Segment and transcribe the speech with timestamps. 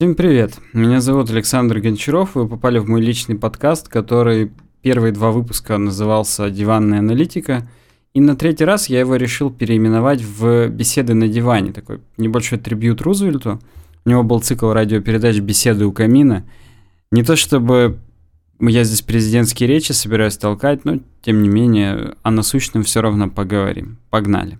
[0.00, 0.58] Всем привет!
[0.72, 2.34] Меня зовут Александр Гончаров.
[2.34, 4.50] Вы попали в мой личный подкаст, который
[4.82, 7.70] первые два выпуска назывался «Диванная аналитика».
[8.12, 11.72] И на третий раз я его решил переименовать в «Беседы на диване».
[11.72, 13.60] Такой небольшой трибют Рузвельту.
[14.04, 16.44] У него был цикл радиопередач «Беседы у камина».
[17.12, 18.00] Не то чтобы
[18.58, 23.98] я здесь президентские речи собираюсь толкать, но тем не менее о насущном все равно поговорим.
[24.10, 24.58] Погнали.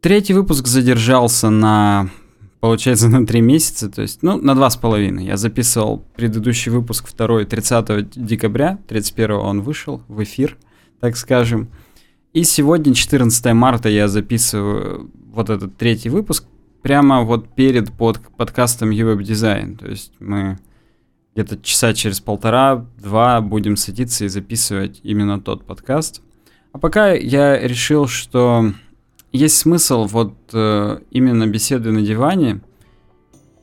[0.00, 2.08] Третий выпуск задержался на,
[2.60, 5.26] получается, на три месяца, то есть, ну, на два с половиной.
[5.26, 10.56] Я записывал предыдущий выпуск второй 30 декабря, 31 он вышел в эфир,
[11.00, 11.68] так скажем.
[12.32, 16.44] И сегодня, 14 марта, я записываю вот этот третий выпуск
[16.80, 19.76] прямо вот перед под, подкастом UWeb Design.
[19.76, 20.58] То есть мы
[21.34, 26.22] где-то часа через полтора-два будем садиться и записывать именно тот подкаст.
[26.72, 28.72] А пока я решил, что
[29.32, 32.60] есть смысл вот э, именно беседы на диване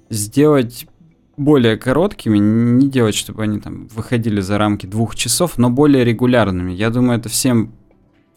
[0.09, 0.87] сделать
[1.35, 6.71] более короткими, не делать, чтобы они там выходили за рамки двух часов, но более регулярными.
[6.71, 7.73] Я думаю, это всем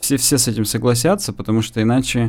[0.00, 2.28] все, все с этим согласятся, потому что иначе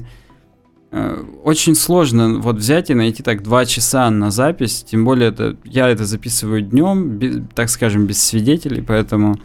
[0.91, 5.57] э, очень сложно вот взять и найти так два часа на запись, тем более это
[5.63, 9.37] я это записываю днем, без, так скажем, без свидетелей, поэтому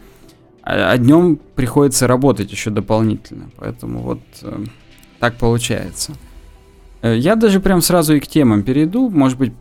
[0.61, 4.65] а, а днем приходится работать еще дополнительно, поэтому вот э,
[5.19, 6.13] так получается.
[7.01, 9.53] Э, я даже прям сразу и к темам перейду, может быть,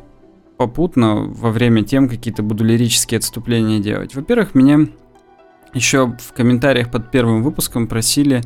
[0.57, 4.15] попутно во время тем какие-то буду лирические отступления делать.
[4.15, 4.87] Во-первых, меня
[5.75, 8.43] еще в комментариях под первым выпуском просили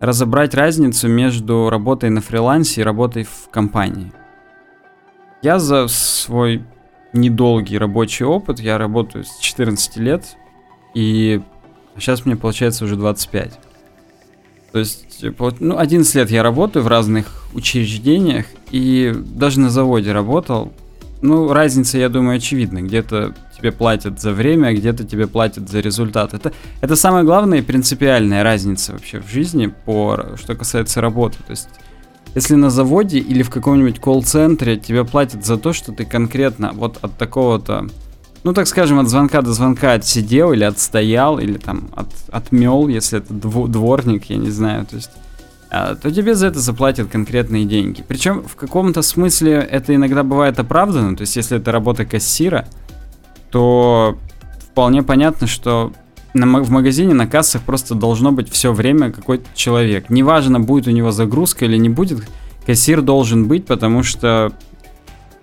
[0.00, 4.12] разобрать разницу между работой на фрилансе и работой в компании.
[5.42, 6.64] Я за свой
[7.12, 10.36] недолгий рабочий опыт, я работаю с 14 лет,
[10.94, 11.40] и
[11.96, 13.58] сейчас мне получается уже 25.
[14.72, 15.24] То есть,
[15.60, 20.72] ну, 11 лет я работаю в разных учреждениях, и даже на заводе работал.
[21.22, 22.82] Ну, разница, я думаю, очевидна.
[22.82, 26.34] Где-то тебе платят за время, а где-то тебе платят за результат.
[26.34, 31.38] Это, это самая главная и принципиальная разница вообще в жизни, по, что касается работы.
[31.44, 31.68] То есть,
[32.34, 36.98] если на заводе или в каком-нибудь колл-центре тебе платят за то, что ты конкретно вот
[37.00, 37.88] от такого-то
[38.48, 43.18] ну, так скажем, от звонка до звонка отсидел или отстоял, или там от, отмел, если
[43.18, 45.10] это дво, дворник, я не знаю, то есть,
[45.70, 48.02] а, то тебе за это заплатят конкретные деньги.
[48.08, 52.66] Причем в каком-то смысле это иногда бывает оправдано, то есть, если это работа кассира,
[53.50, 54.16] то
[54.70, 55.92] вполне понятно, что
[56.32, 60.08] на, в магазине на кассах просто должно быть все время какой-то человек.
[60.08, 62.26] Неважно, будет у него загрузка или не будет,
[62.64, 64.54] кассир должен быть, потому что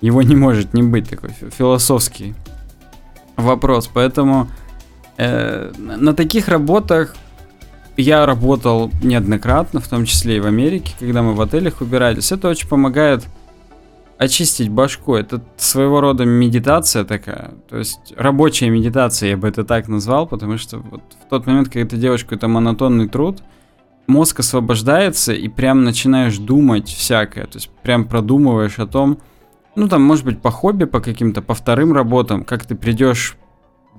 [0.01, 2.33] его не может не быть такой философский
[3.35, 3.89] вопрос.
[3.93, 4.47] Поэтому
[5.17, 7.15] э, на таких работах
[7.97, 12.31] я работал неоднократно, в том числе и в Америке, когда мы в отелях убирались.
[12.31, 13.25] Это очень помогает
[14.17, 15.15] очистить башку.
[15.15, 17.51] Это своего рода медитация такая.
[17.69, 21.69] То есть рабочая медитация, я бы это так назвал, потому что вот в тот момент,
[21.69, 23.41] когда ты делаешь какой-то монотонный труд,
[24.07, 27.45] мозг освобождается и прям начинаешь думать всякое.
[27.45, 29.19] То есть прям продумываешь о том,
[29.75, 33.37] ну, там, может быть, по хобби, по каким-то, по вторым работам, как ты придешь,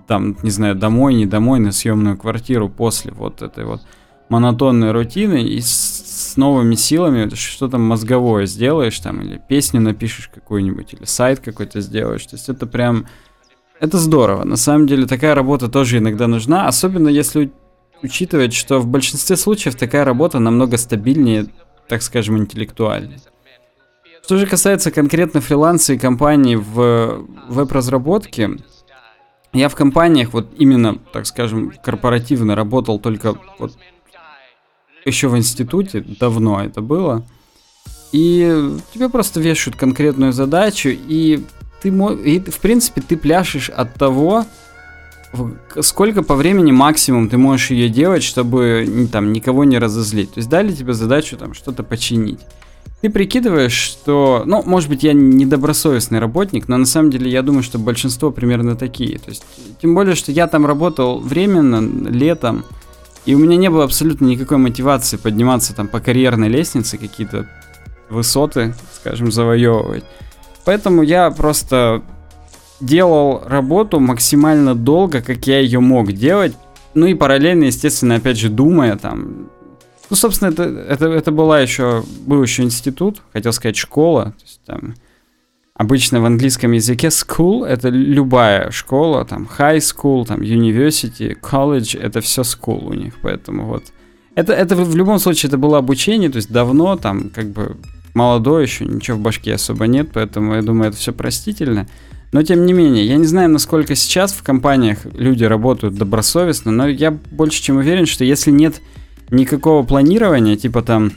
[0.07, 3.83] там, не знаю, домой, не домой, на съемную квартиру после вот этой вот
[4.29, 10.95] монотонной рутины и с, с новыми силами что-то мозговое сделаешь там, или песню напишешь какую-нибудь,
[10.95, 12.27] или сайт какой-то сделаешь.
[12.27, 13.07] То есть это прям...
[13.79, 14.45] Это здорово.
[14.45, 17.53] На самом деле такая работа тоже иногда нужна, особенно если
[18.03, 21.47] учитывать, что в большинстве случаев такая работа намного стабильнее,
[21.89, 23.21] так скажем, интеллектуальнее.
[24.27, 28.57] Что же касается конкретно фриланса и компаний в веб-разработке,
[29.53, 33.79] я в компаниях вот именно, так скажем, корпоративно работал только вот
[35.05, 37.25] еще в институте, давно это было.
[38.11, 41.45] И тебе просто вешают конкретную задачу, и
[41.81, 44.45] ты, и, в принципе, ты пляшешь от того,
[45.83, 50.35] сколько по времени максимум ты можешь ее делать, чтобы там никого не разозлить.
[50.35, 52.41] То есть дали тебе задачу там что-то починить
[53.01, 57.63] ты прикидываешь, что, ну, может быть, я недобросовестный работник, но на самом деле я думаю,
[57.63, 59.19] что большинство примерно такие.
[59.19, 59.45] То есть,
[59.81, 62.65] тем более, что я там работал временно, летом,
[63.27, 67.47] и у меня не было абсолютно никакой мотивации подниматься там по карьерной лестнице, какие-то
[68.09, 70.05] высоты, скажем, завоевывать.
[70.65, 72.03] Поэтому я просто
[72.81, 76.55] делал работу максимально долго, как я ее мог делать.
[76.95, 79.51] Ну и параллельно, естественно, опять же, думая там,
[80.11, 84.35] ну, собственно, это, это, это была еще, был еще институт, хотел сказать школа.
[84.39, 84.95] То есть, там,
[85.75, 92.21] обычно в английском языке school это любая школа, там high school, там university, college, это
[92.21, 93.85] все school у них, поэтому вот
[94.37, 97.77] Это, это в любом случае это было обучение, то есть давно, там, как бы
[98.15, 101.87] молодой еще, ничего в башке особо нет, поэтому я думаю, это все простительно.
[102.33, 106.89] Но тем не менее, я не знаю, насколько сейчас в компаниях люди работают добросовестно, но
[106.89, 108.83] я больше чем уверен, что если нет
[109.31, 111.13] никакого планирования, типа там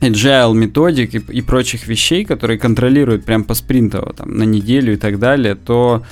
[0.00, 4.96] agile методик и, и прочих вещей, которые контролируют прям по спринтово, там, на неделю и
[4.96, 6.04] так далее, то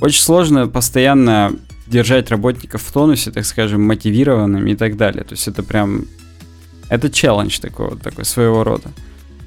[0.00, 1.52] очень сложно постоянно
[1.86, 5.24] держать работников в тонусе, так скажем, мотивированными и так далее.
[5.24, 6.04] То есть это прям...
[6.90, 8.90] Это челлендж такой, такой своего рода.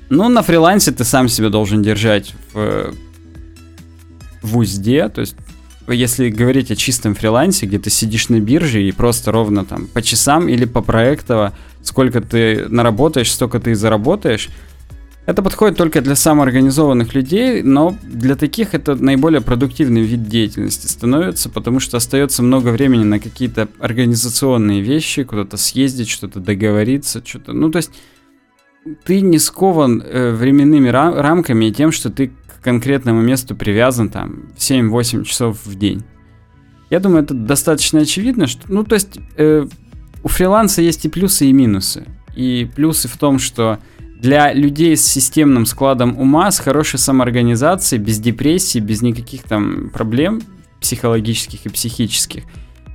[0.09, 2.93] Ну, на фрилансе ты сам себя должен держать в,
[4.41, 5.35] в узде, то есть
[5.87, 10.01] если говорить о чистом фрилансе, где ты сидишь на бирже и просто ровно там по
[10.01, 14.49] часам или по проектово, сколько ты наработаешь, столько ты и заработаешь,
[15.27, 21.47] это подходит только для самоорганизованных людей, но для таких это наиболее продуктивный вид деятельности становится,
[21.49, 27.53] потому что остается много времени на какие-то организационные вещи, куда-то съездить, что-то договориться, что-то.
[27.53, 27.91] Ну, то есть
[29.03, 32.31] ты не скован э, временными рам- рамками и тем, что ты
[32.61, 36.03] к конкретному месту привязан там 7-8 часов в день.
[36.89, 39.65] Я думаю, это достаточно очевидно, что, ну, то есть э,
[40.23, 42.05] у фриланса есть и плюсы, и минусы.
[42.35, 43.79] И плюсы в том, что
[44.19, 50.41] для людей с системным складом ума, с хорошей самоорганизацией, без депрессии, без никаких там проблем
[50.79, 52.43] психологических и психических,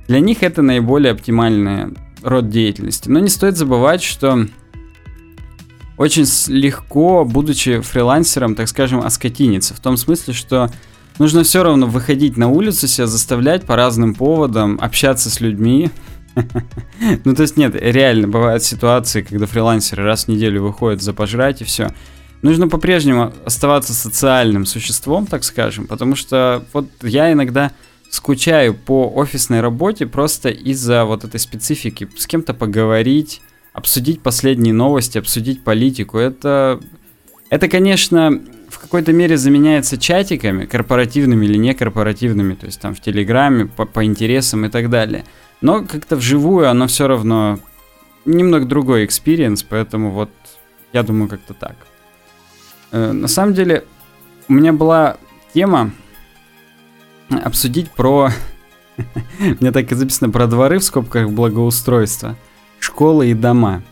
[0.07, 1.93] для них это наиболее оптимальный
[2.23, 3.09] род деятельности.
[3.09, 4.47] Но не стоит забывать, что
[5.97, 9.73] очень легко, будучи фрилансером, так скажем, оскотиниться.
[9.73, 10.71] В том смысле, что
[11.19, 15.89] нужно все равно выходить на улицу, себя заставлять по разным поводам, общаться с людьми,
[17.25, 21.61] ну, то есть, нет, реально бывают ситуации, когда фрилансеры раз в неделю выходят за пожрать
[21.61, 21.91] и все.
[22.41, 27.71] Нужно по-прежнему оставаться социальным существом, так скажем, потому что вот я иногда
[28.11, 32.07] скучаю по офисной работе просто из-за вот этой специфики.
[32.15, 33.41] С кем-то поговорить,
[33.77, 36.17] обсудить последние новости, обсудить политику.
[36.17, 36.79] Это,
[37.51, 43.67] это конечно, в какой-то мере заменяется чатиками, корпоративными или некорпоративными, то есть там в Телеграме,
[43.67, 45.25] по, по интересам и так далее.
[45.61, 47.59] Но как-то вживую оно все равно
[48.25, 50.31] немного другой experience, поэтому вот
[50.91, 51.75] я думаю как-то так.
[52.91, 53.83] Э, на самом деле
[54.47, 55.17] у меня была
[55.53, 55.91] тема
[57.29, 58.31] обсудить про...
[59.59, 62.35] Мне так и записано про дворы в скобках благоустройства,
[62.87, 63.83] школы и дома.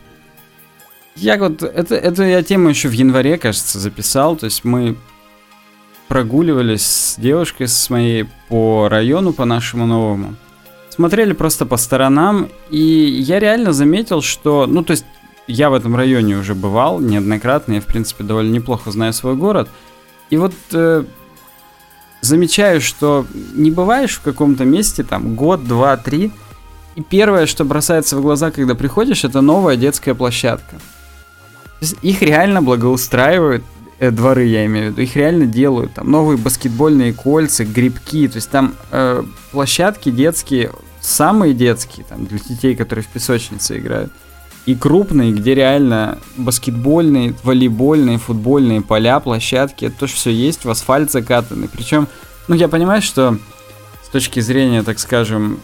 [1.16, 4.96] Я вот, это, это я тему еще в январе, кажется, записал, то есть мы
[6.08, 10.36] прогуливались с девушкой с моей по району, по нашему новому.
[10.88, 15.04] Смотрели просто по сторонам, и я реально заметил, что, ну, то есть,
[15.46, 19.68] я в этом районе уже бывал неоднократно, я, в принципе, довольно неплохо знаю свой город,
[20.30, 21.04] и вот э,
[22.22, 26.30] замечаю, что не бываешь в каком-то месте, там, год, два, три,
[26.96, 30.76] и первое, что бросается в глаза, когда приходишь, это новая детская площадка.
[32.02, 33.62] их реально благоустраивают,
[33.98, 38.36] э, дворы я имею в виду, их реально делают, там новые баскетбольные кольца, грибки, то
[38.36, 39.22] есть там э,
[39.52, 40.72] площадки детские
[41.06, 44.10] самые детские, там, для детей, которые в песочнице играют,
[44.64, 51.12] и крупные, где реально баскетбольные, волейбольные, футбольные поля, площадки, это тоже все есть, в асфальт
[51.12, 51.68] закатаны.
[51.68, 52.08] Причем,
[52.48, 53.38] ну, я понимаю, что
[54.02, 55.60] с точки зрения, так скажем,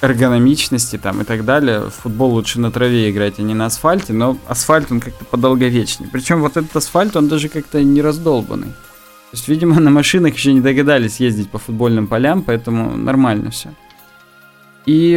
[0.00, 4.12] эргономичности там и так далее, в футбол лучше на траве играть, а не на асфальте,
[4.12, 6.08] но асфальт он как-то подолговечнее.
[6.12, 8.68] Причем вот этот асфальт, он даже как-то не раздолбанный.
[8.68, 13.70] То есть, видимо, на машинах еще не догадались ездить по футбольным полям, поэтому нормально все.
[14.86, 15.14] И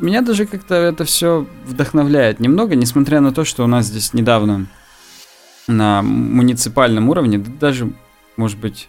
[0.00, 4.66] меня даже как-то это все вдохновляет немного, несмотря на то, что у нас здесь недавно
[5.66, 7.92] на муниципальном уровне, да даже,
[8.36, 8.88] может быть,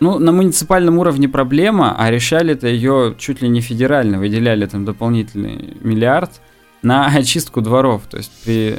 [0.00, 4.84] ну, на муниципальном уровне проблема, а решали это ее чуть ли не федерально, выделяли там
[4.84, 6.40] дополнительный миллиард
[6.82, 8.02] на очистку дворов.
[8.08, 8.78] То есть при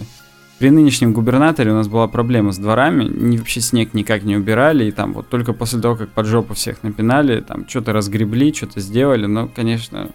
[0.60, 4.86] при нынешнем губернаторе у нас была проблема с дворами, ни, вообще снег никак не убирали,
[4.86, 8.80] и там вот только после того, как под жопу всех напинали, там что-то разгребли, что-то
[8.80, 10.10] сделали, но, конечно,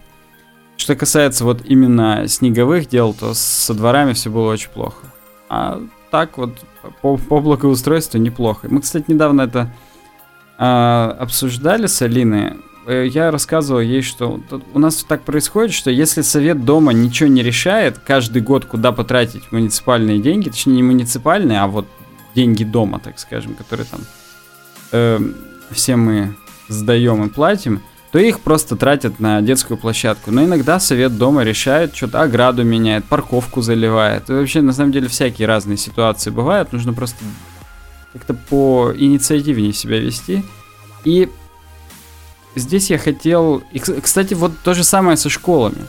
[0.77, 5.07] что касается вот именно снеговых дел, то со дворами все было очень плохо.
[5.49, 5.81] А
[6.11, 6.59] так вот
[7.03, 8.67] по, по благоустройству неплохо.
[8.69, 9.73] Мы, кстати, недавно это
[10.65, 12.53] а, обсуждали с Алиной.
[12.87, 14.41] Э, я рассказывал ей, что
[14.73, 19.51] у нас так происходит, что если совет дома ничего не решает, каждый год куда потратить
[19.51, 21.89] муниципальные деньги, точнее не муниципальные, а вот
[22.37, 24.01] деньги дома, так скажем, которые там
[24.93, 25.19] э,
[25.73, 26.37] все мы
[26.69, 30.31] сдаем и платим, то их просто тратят на детскую площадку.
[30.31, 34.31] Но иногда совет дома решает, что-то ограду меняет, парковку заливает.
[34.31, 36.73] И вообще, на самом деле, всякие разные ситуации бывают.
[36.73, 37.17] Нужно просто
[38.13, 40.45] как-то по инициативнее себя вести.
[41.05, 41.29] И
[42.55, 43.63] здесь я хотел...
[43.73, 45.87] И, кстати, вот то же самое со школами.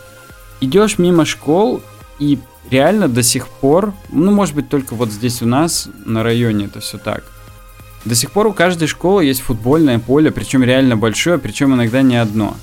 [0.62, 1.82] идешь мимо школ,
[2.20, 2.39] и
[2.70, 6.80] реально до сих пор, ну, может быть, только вот здесь у нас на районе это
[6.80, 7.24] все так.
[8.06, 12.18] До сих пор у каждой школы есть футбольное поле, причем реально большое, причем иногда не
[12.18, 12.56] одно.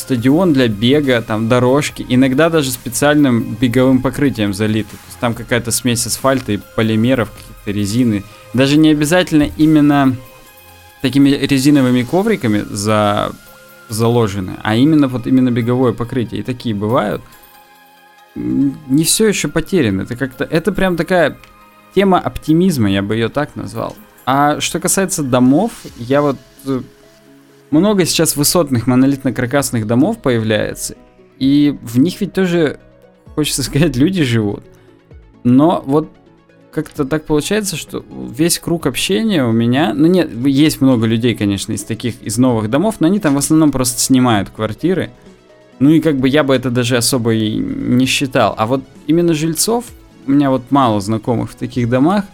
[0.00, 4.90] Стадион для бега, там дорожки, иногда даже специальным беговым покрытием залиты.
[4.90, 8.24] То есть там какая-то смесь асфальта и полимеров, какие-то резины.
[8.54, 10.16] Даже не обязательно именно
[11.02, 13.32] такими резиновыми ковриками за
[13.88, 16.40] заложены, а именно вот именно беговое покрытие.
[16.40, 17.22] И такие бывают.
[18.34, 20.02] Не все еще потеряно.
[20.02, 20.44] Это как-то.
[20.44, 21.36] Это прям такая
[21.94, 23.96] тема оптимизма, я бы ее так назвал.
[24.24, 26.82] А что касается домов, я вот э,
[27.70, 30.96] много сейчас высотных монолитно-каркасных домов появляется,
[31.38, 32.78] и в них ведь тоже,
[33.34, 34.64] хочется сказать, люди живут.
[35.42, 36.10] Но вот
[36.72, 41.72] как-то так получается, что весь круг общения у меня, ну нет, есть много людей, конечно,
[41.72, 45.10] из таких, из новых домов, но они там в основном просто снимают квартиры.
[45.78, 48.54] Ну и как бы я бы это даже особо и не считал.
[48.56, 49.86] А вот именно жильцов,
[50.26, 52.24] у меня вот мало знакомых в таких домах,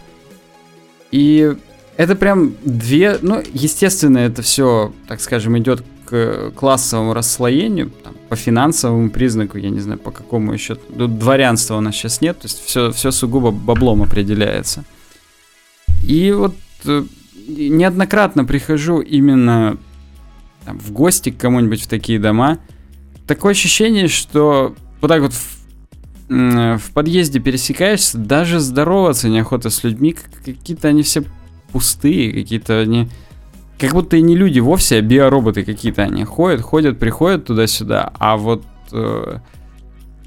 [1.13, 1.57] и
[1.97, 8.37] это прям две, ну, естественно, это все, так скажем, идет к классовому расслоению, там, по
[8.37, 10.77] финансовому признаку, я не знаю, по какому еще.
[10.91, 14.85] Дворянства у нас сейчас нет, то есть все, все сугубо баблом определяется.
[16.05, 17.05] И вот э,
[17.49, 19.79] неоднократно прихожу именно
[20.65, 22.59] там, в гости к кому-нибудь в такие дома.
[23.27, 30.15] Такое ощущение, что вот так вот в, в подъезде пересекаешься, даже здороваться неохота с людьми,
[30.45, 31.25] какие-то они все
[31.73, 33.09] пустые, какие-то они...
[33.79, 38.39] Как будто и не люди вовсе, а биороботы какие-то они ходят, ходят, приходят туда-сюда, а
[38.39, 39.39] вот э,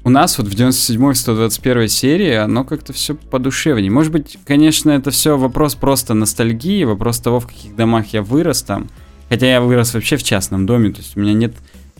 [0.04, 3.90] у нас вот в 97-й, 121 серии оно как-то все подушевнее.
[3.90, 8.62] Может быть, конечно, это все вопрос просто ностальгии, вопрос того, в каких домах я вырос
[8.62, 8.88] там.
[9.28, 11.54] Хотя я вырос вообще в частном доме, то есть у меня нет...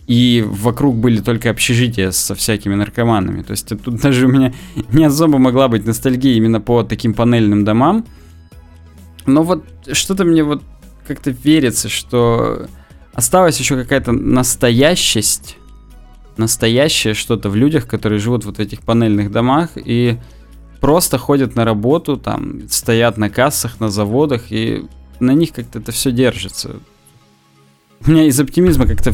[0.07, 3.43] И вокруг были только общежития со всякими наркоманами.
[3.43, 4.53] То есть тут даже у меня
[4.91, 8.05] не особо могла быть ностальгия именно по таким панельным домам.
[9.25, 10.63] Но вот что-то мне вот
[11.07, 12.67] как-то верится, что
[13.13, 15.57] осталась еще какая-то настоящесть,
[16.37, 20.17] настоящее что-то в людях, которые живут вот в этих панельных домах и
[20.79, 24.83] просто ходят на работу, там стоят на кассах, на заводах, и
[25.19, 26.77] на них как-то это все держится.
[28.05, 29.11] У меня из оптимизма как-то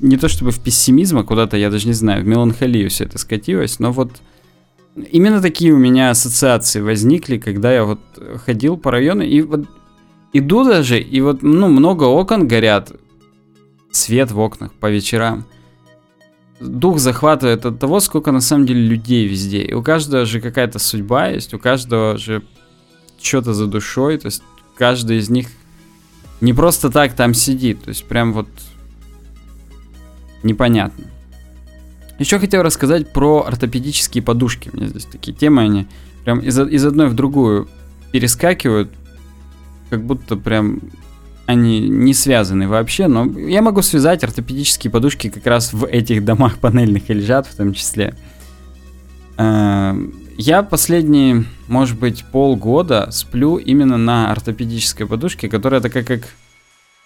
[0.00, 3.18] не то чтобы в пессимизм, а куда-то, я даже не знаю, в меланхолию все это
[3.18, 4.20] скатилось, но вот
[4.96, 8.00] Именно такие у меня ассоциации возникли, когда я вот
[8.44, 9.66] ходил по району, и вот
[10.32, 12.92] иду даже, и вот, ну, много окон горят,
[13.92, 15.46] свет в окнах по вечерам.
[16.60, 19.62] Дух захватывает от того, сколько на самом деле людей везде.
[19.62, 22.42] И у каждого же какая-то судьба есть, у каждого же
[23.20, 24.42] что-то за душой, то есть
[24.76, 25.48] каждый из них
[26.40, 28.48] не просто так там сидит, то есть прям вот
[30.42, 31.04] непонятно.
[32.20, 34.68] Еще хотел рассказать про ортопедические подушки.
[34.70, 35.86] У меня здесь такие темы, они
[36.22, 37.66] прям из, из одной в другую
[38.12, 38.90] перескакивают,
[39.88, 40.80] как будто прям
[41.46, 46.58] они не связаны вообще, но я могу связать ортопедические подушки как раз в этих домах
[46.58, 48.14] панельных и лежат в том числе.
[49.38, 49.94] Э,
[50.36, 56.28] я последние, может быть, полгода сплю именно на ортопедической подушке, которая такая как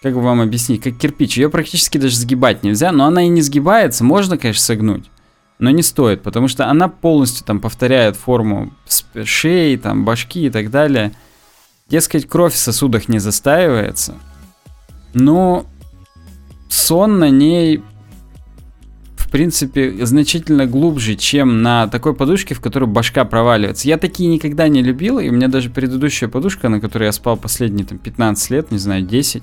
[0.05, 1.35] как бы вам объяснить, как кирпич.
[1.35, 4.03] Ее практически даже сгибать нельзя, но она и не сгибается.
[4.03, 5.09] Можно, конечно, согнуть,
[5.57, 8.71] но не стоит, потому что она полностью там повторяет форму
[9.23, 11.13] шеи, там, башки и так далее.
[11.89, 14.13] Дескать, кровь в сосудах не застаивается.
[15.15, 15.65] Но
[16.69, 17.81] сон на ней,
[19.15, 23.87] в принципе, значительно глубже, чем на такой подушке, в которой башка проваливается.
[23.87, 27.37] Я такие никогда не любил, и у меня даже предыдущая подушка, на которой я спал
[27.37, 29.41] последние там 15 лет, не знаю, 10,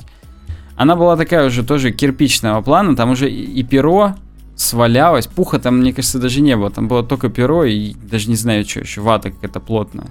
[0.77, 4.15] она была такая уже тоже кирпичного плана, там уже и перо
[4.55, 8.37] свалялось, пуха там, мне кажется, даже не было, там было только перо и даже не
[8.37, 10.07] знаю, что еще, вата какая-то плотная.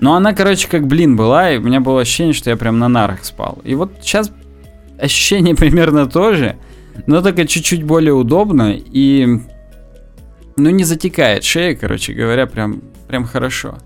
[0.00, 2.88] Но она, короче, как блин была, и у меня было ощущение, что я прям на
[2.88, 3.58] нарах спал.
[3.64, 4.32] И вот сейчас
[4.98, 6.56] ощущение примерно то же,
[7.06, 9.40] но только чуть-чуть более удобно и...
[10.56, 13.78] Ну, не затекает шея, короче говоря, прям, прям хорошо.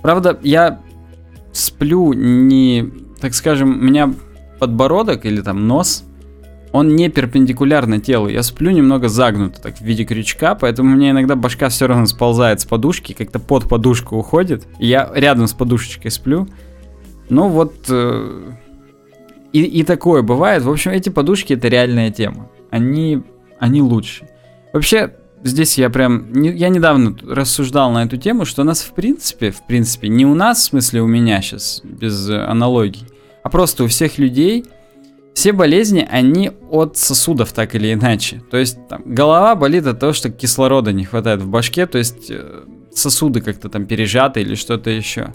[0.00, 0.80] Правда, я
[1.52, 2.88] сплю не,
[3.20, 4.14] так скажем, меня
[4.64, 6.04] подбородок или там нос,
[6.72, 8.28] он не перпендикулярно телу.
[8.28, 12.06] Я сплю немного загнуто, так в виде крючка, поэтому у меня иногда башка все равно
[12.06, 14.66] сползает с подушки, как-то под подушку уходит.
[14.78, 16.48] И я рядом с подушечкой сплю.
[17.28, 17.74] Ну вот...
[17.90, 18.52] Э,
[19.52, 20.62] и, и такое бывает.
[20.62, 22.48] В общем, эти подушки это реальная тема.
[22.70, 23.22] Они,
[23.60, 24.26] они лучше.
[24.72, 26.32] Вообще, здесь я прям...
[26.32, 30.34] Я недавно рассуждал на эту тему, что у нас в принципе, в принципе, не у
[30.34, 33.06] нас, в смысле у меня сейчас, без аналогий,
[33.44, 34.64] а просто у всех людей
[35.34, 38.42] все болезни, они от сосудов так или иначе.
[38.50, 42.30] То есть там, голова болит от того, что кислорода не хватает в башке, то есть
[42.30, 45.34] э, сосуды как-то там пережаты или что-то еще.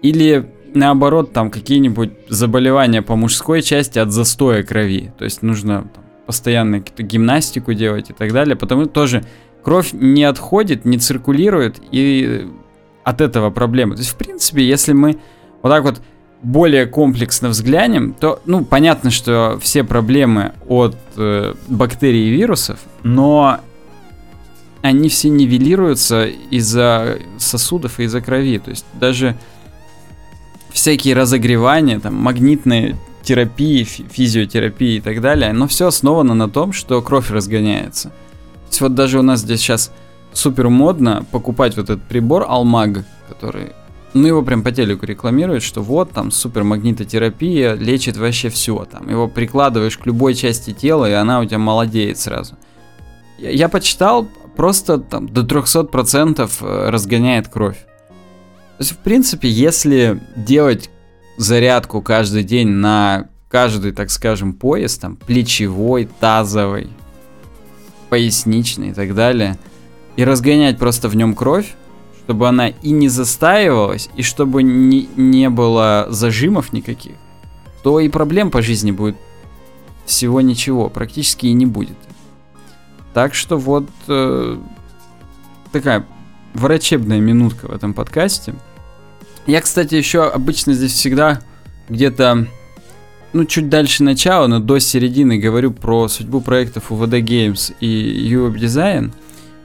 [0.00, 5.12] Или наоборот, там какие-нибудь заболевания по мужской части от застоя крови.
[5.18, 8.56] То есть нужно там, постоянно гимнастику делать и так далее.
[8.56, 9.24] Потому тоже
[9.62, 12.48] кровь не отходит, не циркулирует, и
[13.04, 13.96] от этого проблемы.
[13.96, 15.18] То есть, в принципе, если мы
[15.62, 16.00] вот так вот
[16.42, 23.60] более комплексно взглянем, то, ну, понятно, что все проблемы от э, бактерий и вирусов, но
[24.82, 28.58] они все нивелируются из-за сосудов и из-за крови.
[28.58, 29.36] То есть даже
[30.70, 37.02] всякие разогревания, там, магнитные терапии, физиотерапии и так далее, но все основано на том, что
[37.02, 38.10] кровь разгоняется.
[38.10, 39.90] То есть вот даже у нас здесь сейчас
[40.32, 43.72] супер модно покупать вот этот прибор Алмаг, который,
[44.16, 49.08] ну его прям по телеку рекламируют, что вот там супер магнитотерапия лечит вообще все, там
[49.08, 52.54] его прикладываешь к любой части тела и она у тебя молодеет сразу.
[53.38, 57.76] Я, я почитал, просто там до 300% э, разгоняет кровь.
[57.76, 60.90] То есть, в принципе, если делать
[61.36, 66.88] зарядку каждый день на каждый, так скажем, пояс, там, плечевой, тазовый,
[68.08, 69.58] поясничный и так далее,
[70.16, 71.74] и разгонять просто в нем кровь,
[72.26, 77.12] чтобы она и не застаивалась, и чтобы не, не было зажимов никаких,
[77.84, 79.16] то и проблем по жизни будет
[80.06, 81.96] всего ничего, практически и не будет.
[83.14, 84.58] Так что вот э,
[85.70, 86.04] такая
[86.52, 88.54] врачебная минутка в этом подкасте.
[89.46, 91.40] Я, кстати, еще обычно здесь всегда
[91.88, 92.48] где-то,
[93.32, 98.56] ну, чуть дальше начала, но до середины говорю про судьбу проектов УВД Games и UWeb
[98.56, 99.12] Design.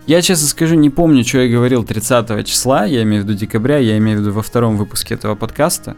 [0.08, 3.78] Я, честно скажу, не помню, что я говорил 30 числа, я имею в виду декабря,
[3.78, 5.96] я имею в виду во втором выпуске этого подкаста.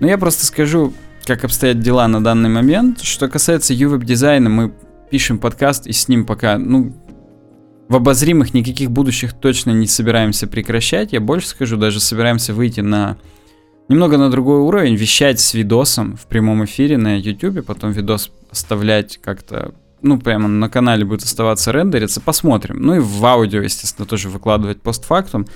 [0.00, 0.92] Но я просто скажу,
[1.26, 3.02] как обстоят дела на данный момент.
[3.02, 4.72] Что касается UWeb дизайна, мы
[5.10, 6.94] пишем подкаст и с ним пока, ну,
[7.88, 11.12] в обозримых никаких будущих точно не собираемся прекращать.
[11.12, 13.18] Я больше скажу, даже собираемся выйти на
[13.88, 19.18] немного на другой уровень, вещать с видосом в прямом эфире на YouTube, потом видос оставлять
[19.18, 22.76] как-то, ну, прямо на канале будет оставаться рендериться, посмотрим.
[22.80, 25.46] Ну и в аудио, естественно, тоже выкладывать постфактум.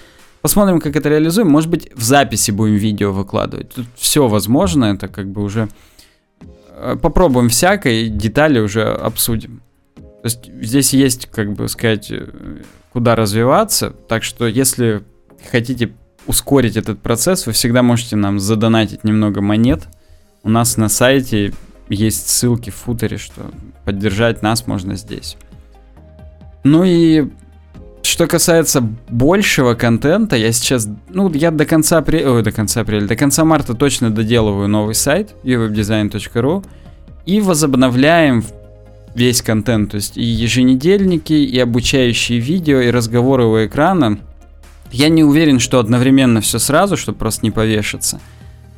[0.43, 1.49] Посмотрим, как это реализуем.
[1.49, 3.75] Может быть, в записи будем видео выкладывать.
[3.75, 5.69] Тут все возможно, это как бы уже...
[6.71, 9.63] Э, попробуем всякое, детали уже обсудим.
[9.97, 12.29] То есть здесь есть, как бы сказать, э,
[12.93, 13.91] куда развиваться.
[14.09, 15.03] Так что если
[15.51, 15.93] хотите
[16.27, 19.89] ускорить этот процесс, вы всегда можете нам задонатить немного монет.
[20.43, 21.53] У нас на сайте
[21.89, 23.51] есть ссылки в футере, что
[23.85, 25.37] поддержать нас можно здесь.
[26.65, 27.31] Ну и
[28.03, 33.07] что касается большего контента, я сейчас, ну, я до конца апреля, ой, до конца апреля,
[33.07, 36.65] до конца марта точно доделываю новый сайт uwebdesign.ru
[37.27, 38.45] и возобновляем
[39.15, 44.19] весь контент, то есть и еженедельники, и обучающие видео, и разговоры у экрана.
[44.93, 48.21] Я не уверен, что одновременно все сразу, чтобы просто не повешаться.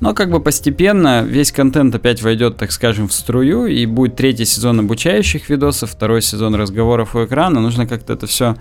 [0.01, 4.45] Но как бы постепенно весь контент опять войдет, так скажем, в струю, и будет третий
[4.45, 7.61] сезон обучающих видосов, второй сезон разговоров у экрана.
[7.61, 8.57] Нужно как-то это все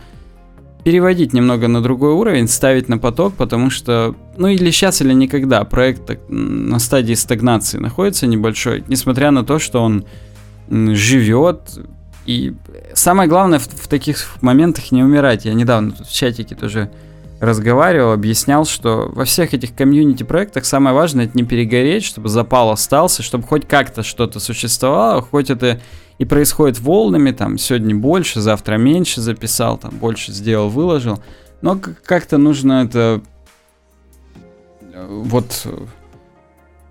[0.84, 5.64] переводить немного на другой уровень, ставить на поток, потому что, ну или сейчас, или никогда,
[5.64, 10.06] проект на стадии стагнации находится небольшой, несмотря на то, что он
[10.70, 11.60] живет.
[12.26, 12.54] И
[12.94, 15.46] самое главное в, в таких моментах не умирать.
[15.46, 16.90] Я недавно тут в чатике тоже
[17.40, 22.72] разговаривал, объяснял, что во всех этих комьюнити проектах самое важное это не перегореть, чтобы запал
[22.72, 25.80] остался, чтобы хоть как-то что-то существовало, хоть это
[26.18, 31.22] и происходит волнами, там сегодня больше, завтра меньше записал, там больше сделал, выложил,
[31.62, 33.22] но как-то нужно это
[34.94, 35.68] э, вот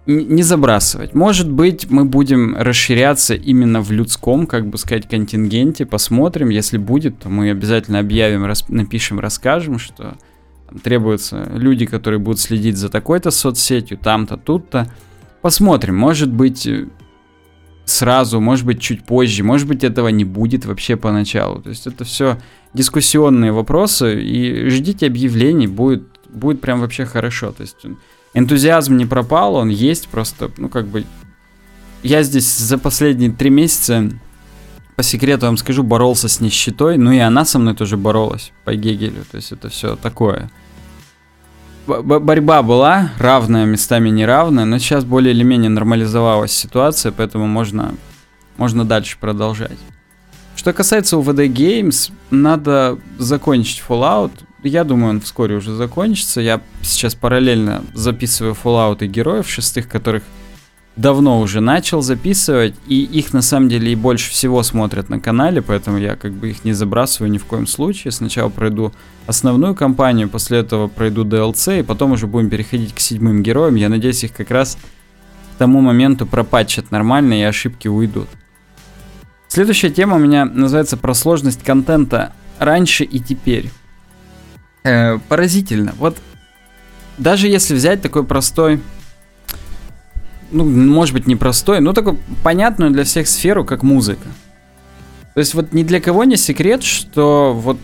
[0.06, 1.14] не забрасывать.
[1.14, 5.84] Может быть, мы будем расширяться именно в людском, как бы сказать, контингенте.
[5.84, 10.16] Посмотрим, если будет, то мы обязательно объявим, рас, напишем, расскажем, что
[10.82, 14.90] требуются люди, которые будут следить за такой-то соцсетью, там-то, тут-то.
[15.42, 16.88] Посмотрим, может быть, э,
[17.84, 21.62] сразу, может быть, чуть позже, может быть, этого не будет вообще поначалу.
[21.62, 22.38] То есть это все
[22.74, 27.52] дискуссионные вопросы, и ждите объявлений, будет, будет прям вообще хорошо.
[27.52, 27.86] То есть
[28.34, 31.04] энтузиазм не пропал, он есть, просто, ну, как бы...
[32.02, 34.10] Я здесь за последние три месяца,
[34.96, 38.74] по секрету вам скажу, боролся с нищетой, ну и она со мной тоже боролась по
[38.74, 40.50] Гегелю, то есть это все такое.
[41.86, 47.94] Борьба была, равная, местами неравная, но сейчас более или менее нормализовалась ситуация, поэтому можно,
[48.56, 49.78] можно дальше продолжать.
[50.56, 54.32] Что касается UVD Games, надо закончить Fallout,
[54.64, 56.40] я думаю, он вскоре уже закончится.
[56.40, 60.24] Я сейчас параллельно записываю Fallout и героев шестых, которых
[60.96, 65.60] давно уже начал записывать, и их на самом деле и больше всего смотрят на канале,
[65.60, 68.12] поэтому я как бы их не забрасываю ни в коем случае.
[68.12, 68.92] Сначала пройду
[69.26, 73.74] основную кампанию, после этого пройду DLC, и потом уже будем переходить к седьмым героям.
[73.74, 74.78] Я надеюсь, их как раз
[75.54, 78.28] к тому моменту пропатчат нормально, и ошибки уйдут.
[79.48, 83.70] Следующая тема у меня называется про сложность контента раньше и теперь.
[84.82, 85.94] Э, поразительно.
[85.98, 86.16] Вот
[87.18, 88.80] даже если взять такой простой
[90.50, 94.28] ну, может быть, непростой, но такой понятную для всех сферу, как музыка.
[95.34, 97.78] То есть вот ни для кого не секрет, что вот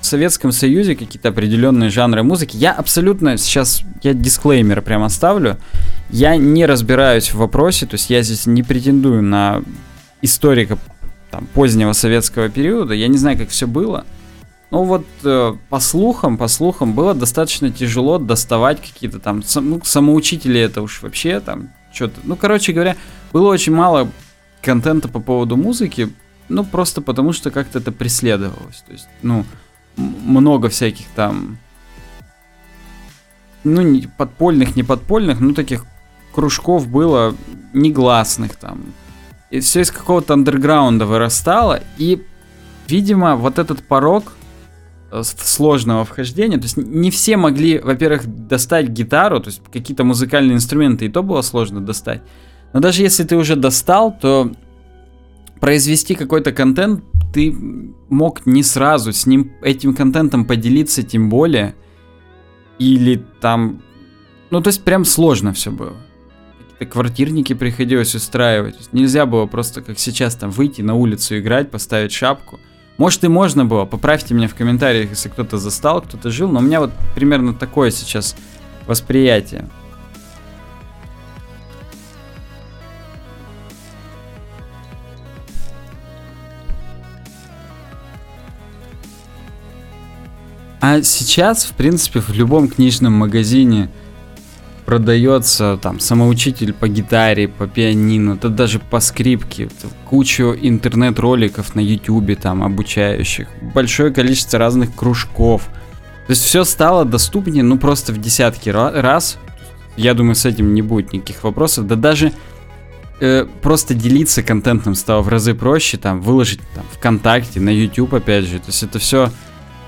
[0.00, 2.56] в Советском Союзе какие-то определенные жанры музыки.
[2.56, 5.58] Я абсолютно сейчас, я дисклеймер прямо ставлю.
[6.10, 9.62] Я не разбираюсь в вопросе, то есть я здесь не претендую на
[10.22, 10.78] историка
[11.30, 12.94] там, позднего советского периода.
[12.94, 14.04] Я не знаю, как все было.
[14.70, 19.80] Ну вот э, по слухам, по слухам было достаточно тяжело доставать какие-то там, сам, ну
[19.82, 22.20] самоучители это уж вообще там что-то.
[22.22, 22.96] Ну, короче говоря,
[23.32, 24.08] было очень мало
[24.62, 26.12] контента по поводу музыки,
[26.48, 28.84] ну, просто потому что как-то это преследовалось.
[28.86, 29.44] То есть, ну,
[29.96, 31.58] много всяких там,
[33.64, 35.84] ну, не, подпольных, не подпольных, ну, таких
[36.32, 37.34] кружков было
[37.72, 38.80] негласных там.
[39.50, 42.24] И все из какого-то андерграунда вырастало, и,
[42.86, 44.32] видимо, вот этот порог
[45.10, 46.56] сложного вхождения.
[46.56, 51.22] То есть не все могли, во-первых, достать гитару, то есть какие-то музыкальные инструменты, и то
[51.22, 52.22] было сложно достать.
[52.72, 54.52] Но даже если ты уже достал, то
[55.60, 57.54] произвести какой-то контент ты
[58.08, 61.74] мог не сразу с ним, этим контентом поделиться, тем более.
[62.78, 63.82] Или там...
[64.50, 65.96] Ну, то есть прям сложно все было.
[66.58, 68.76] Какие-то квартирники приходилось устраивать.
[68.92, 72.60] Нельзя было просто, как сейчас, там выйти на улицу играть, поставить шапку–
[72.98, 76.62] может и можно было, поправьте меня в комментариях, если кто-то застал, кто-то жил, но у
[76.62, 78.36] меня вот примерно такое сейчас
[78.86, 79.68] восприятие.
[90.80, 93.90] А сейчас, в принципе, в любом книжном магазине
[94.88, 99.68] продается там самоучитель по гитаре, по пианино, да даже по скрипке,
[100.06, 105.64] кучу интернет-роликов на ютюбе там обучающих, большое количество разных кружков.
[106.26, 109.36] То есть все стало доступнее, ну просто в десятки раз.
[109.98, 111.86] Я думаю, с этим не будет никаких вопросов.
[111.86, 112.32] Да даже
[113.20, 118.46] э, просто делиться контентом стало в разы проще, там выложить там ВКонтакте, на YouTube опять
[118.46, 118.58] же.
[118.58, 119.30] То есть это все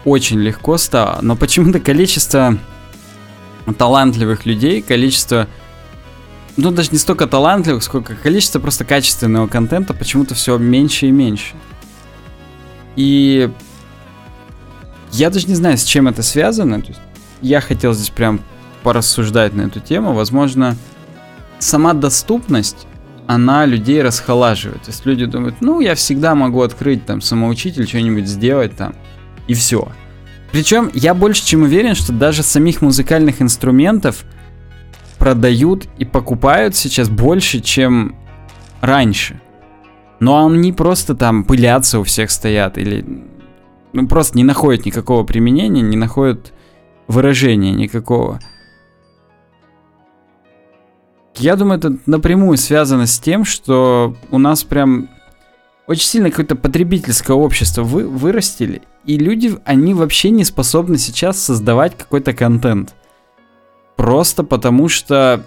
[0.05, 2.59] очень легко стало, но почему-то количество
[3.75, 5.47] талантливых людей, количество,
[6.57, 11.55] ну даже не столько талантливых, сколько количество просто качественного контента почему-то все меньше и меньше.
[12.97, 13.51] И
[15.13, 16.81] я даже не знаю, с чем это связано.
[16.81, 17.01] То есть
[17.41, 18.41] я хотел здесь прям
[18.83, 20.13] порассуждать на эту тему.
[20.13, 20.77] Возможно,
[21.59, 22.87] сама доступность,
[23.27, 24.83] она людей расхолаживает.
[24.83, 28.95] То есть люди думают, ну, я всегда могу открыть там самоучитель, что-нибудь сделать там,
[29.47, 29.89] и все.
[30.53, 34.25] Причем я больше чем уверен, что даже самих музыкальных инструментов
[35.19, 38.17] продают и покупают сейчас больше, чем
[38.81, 39.41] раньше.
[40.19, 43.05] Но они просто там пылятся у всех стоят или
[43.93, 46.53] ну, просто не находят никакого применения, не находят
[47.09, 48.41] выражения никакого.
[51.37, 55.09] Я думаю, это напрямую связано с тем, что у нас прям
[55.87, 61.97] очень сильно какое-то потребительское общество вы, вырастили, и люди, они вообще не способны сейчас создавать
[61.97, 62.95] какой-то контент.
[63.97, 65.45] Просто потому что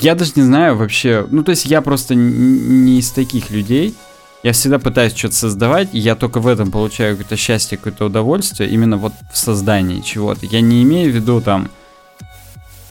[0.00, 3.94] я даже не знаю вообще, ну то есть я просто не из таких людей.
[4.42, 8.70] Я всегда пытаюсь что-то создавать, и я только в этом получаю какое-то счастье, какое-то удовольствие,
[8.70, 10.46] именно вот в создании чего-то.
[10.46, 11.68] Я не имею в виду там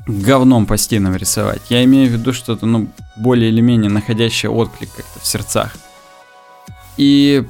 [0.05, 1.61] говном по стенам рисовать.
[1.69, 5.75] Я имею в виду что-то, ну, более или менее находящее отклик как-то в сердцах.
[6.97, 7.45] И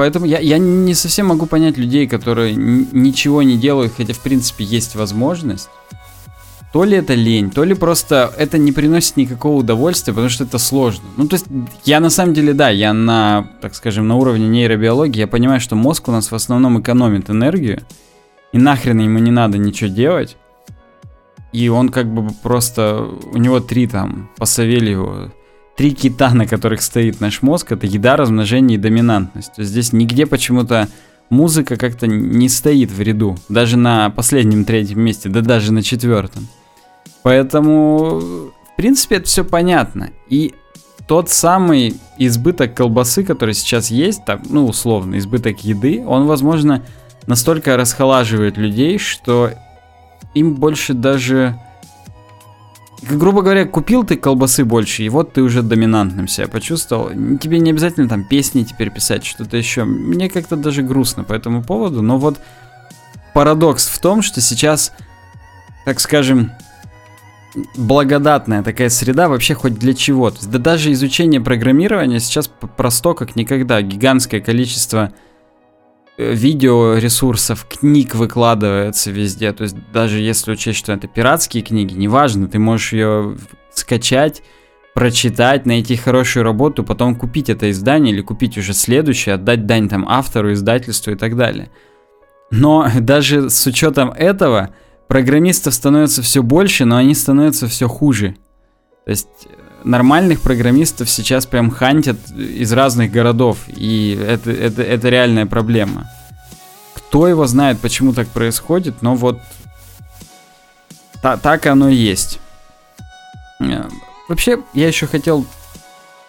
[0.00, 4.64] поэтому я, я не совсем могу понять людей, которые ничего не делают, хотя в принципе
[4.64, 5.68] есть возможность.
[6.72, 10.56] То ли это лень, то ли просто это не приносит никакого удовольствия, потому что это
[10.56, 11.04] сложно.
[11.18, 11.44] Ну, то есть,
[11.84, 15.76] я на самом деле, да, я на, так скажем, на уровне нейробиологии, я понимаю, что
[15.76, 17.82] мозг у нас в основном экономит энергию,
[18.52, 20.38] и нахрен ему не надо ничего делать.
[21.52, 25.30] И он как бы просто, у него три там, по Савельеву,
[25.76, 29.54] три кита, на которых стоит наш мозг, это еда, размножение и доминантность.
[29.54, 30.88] То есть здесь нигде почему-то
[31.30, 33.36] музыка как-то не стоит в ряду.
[33.48, 36.48] Даже на последнем третьем месте, да даже на четвертом.
[37.22, 40.10] Поэтому, в принципе, это все понятно.
[40.28, 40.54] И
[41.06, 46.84] тот самый избыток колбасы, который сейчас есть, так, ну, условно, избыток еды, он, возможно,
[47.26, 49.50] настолько расхолаживает людей, что
[50.34, 51.58] им больше даже
[53.02, 57.10] грубо говоря, купил ты колбасы больше, и вот ты уже доминантным себя почувствовал.
[57.38, 59.84] Тебе не обязательно там песни теперь писать, что-то еще.
[59.84, 62.38] Мне как-то даже грустно по этому поводу, но вот
[63.34, 64.92] парадокс в том, что сейчас,
[65.84, 66.52] так скажем,
[67.76, 70.30] благодатная такая среда вообще хоть для чего.
[70.30, 73.82] То да даже изучение программирования сейчас просто как никогда.
[73.82, 75.12] Гигантское количество
[76.16, 79.52] видеоресурсов, книг выкладывается везде.
[79.52, 83.36] То есть даже если учесть, что это пиратские книги, неважно, ты можешь ее
[83.72, 84.42] скачать,
[84.94, 90.06] прочитать, найти хорошую работу, потом купить это издание или купить уже следующее, отдать дань там
[90.08, 91.70] автору, издательству и так далее.
[92.50, 94.74] Но даже с учетом этого,
[95.08, 98.36] программистов становится все больше, но они становятся все хуже.
[99.04, 105.08] То есть э, нормальных программистов сейчас прям хантят из разных городов, и это, это, это
[105.08, 106.08] реальная проблема.
[106.94, 109.40] Кто его знает, почему так происходит, но вот
[111.22, 112.38] та, так оно и есть.
[113.60, 113.88] Э,
[114.28, 115.46] вообще, я еще хотел,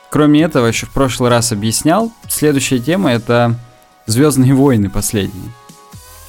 [0.10, 3.56] кроме этого, еще в прошлый раз объяснял, следующая тема это
[4.08, 5.52] Звездные войны последние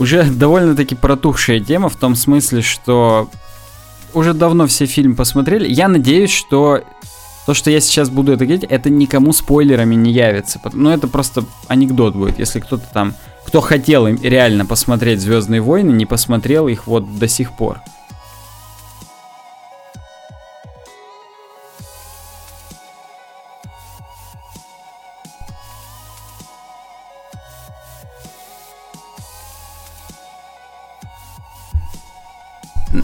[0.03, 3.31] уже довольно-таки протухшая тема в том смысле, что
[4.13, 5.67] уже давно все фильмы посмотрели.
[5.69, 6.83] Я надеюсь, что
[7.47, 10.61] то, что я сейчас буду это говорить, это никому спойлерами не явится.
[10.73, 16.07] Ну, это просто анекдот будет, если кто-то там, кто хотел реально посмотреть Звездные войны, не
[16.07, 17.81] посмотрел их вот до сих пор.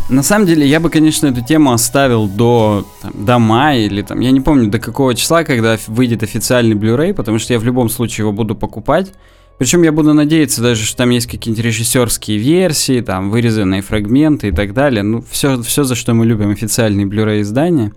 [0.08, 4.20] На самом деле, я бы, конечно, эту тему оставил до, там, до мая или там,
[4.20, 7.90] я не помню до какого числа, когда выйдет официальный Blu-ray, потому что я в любом
[7.90, 9.12] случае его буду покупать.
[9.58, 14.52] Причем я буду надеяться даже, что там есть какие-нибудь режиссерские версии, там вырезанные фрагменты и
[14.52, 15.02] так далее.
[15.02, 17.92] Ну, все, все за что мы любим официальные Blu-ray издания.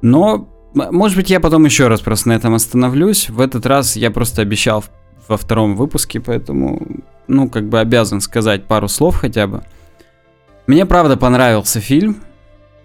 [0.00, 3.28] Но, может быть, я потом еще раз просто на этом остановлюсь.
[3.28, 4.84] В этот раз я просто обещал
[5.28, 6.80] во втором выпуске, поэтому,
[7.28, 9.64] ну, как бы обязан сказать пару слов хотя бы.
[10.66, 12.22] Мне правда понравился фильм.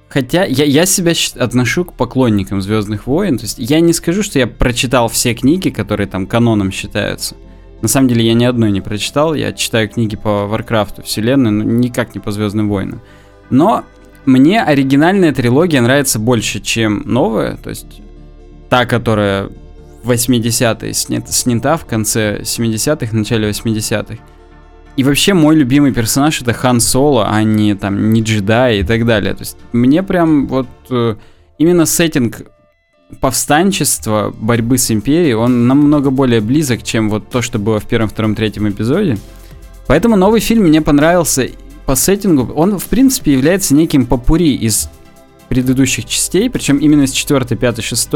[0.08, 3.38] Хотя я, я себя отношу к поклонникам Звездных войн.
[3.38, 7.36] То есть я не скажу, что я прочитал все книги, которые там каноном считаются.
[7.82, 9.34] На самом деле я ни одной не прочитал.
[9.34, 13.02] Я читаю книги по Варкрафту, вселенной, но никак не по Звездным войнам.
[13.50, 13.84] Но
[14.26, 17.58] мне оригинальная трилогия нравится больше, чем новая.
[17.58, 18.02] То есть
[18.70, 19.50] та, которая
[20.04, 24.18] в 80-е снята, снята в конце 70-х, начале 80-х.
[24.98, 29.06] И вообще мой любимый персонаж это Хан Соло, а не там не джедай и так
[29.06, 29.34] далее.
[29.34, 31.16] То есть мне прям вот э,
[31.58, 32.44] именно сеттинг
[33.20, 38.10] повстанчества, борьбы с империей, он намного более близок, чем вот то, что было в первом,
[38.10, 39.18] втором, третьем эпизоде.
[39.88, 41.50] Поэтому новый фильм мне понравился
[41.86, 42.52] по сеттингу.
[42.54, 44.90] Он, в принципе, является неким попури из
[45.50, 48.10] предыдущих частей, причем именно с 4, 5, 6.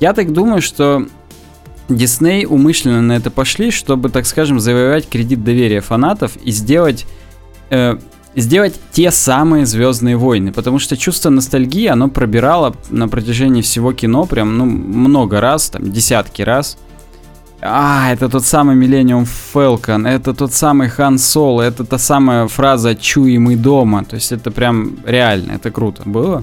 [0.00, 1.06] Я так думаю, что
[1.88, 7.06] Дисней умышленно на это пошли, чтобы, так скажем, завоевать кредит доверия фанатов и сделать,
[7.70, 7.98] э,
[8.36, 10.52] сделать те самые Звездные войны.
[10.52, 15.90] Потому что чувство ностальгии, оно пробирало на протяжении всего кино прям, ну, много раз, там,
[15.90, 16.78] десятки раз.
[17.64, 22.96] А, это тот самый Millennium Falcon, это тот самый Хан Соло, это та самая фраза
[22.96, 24.04] «Чуй мы дома».
[24.04, 26.42] То есть это прям реально, это круто было.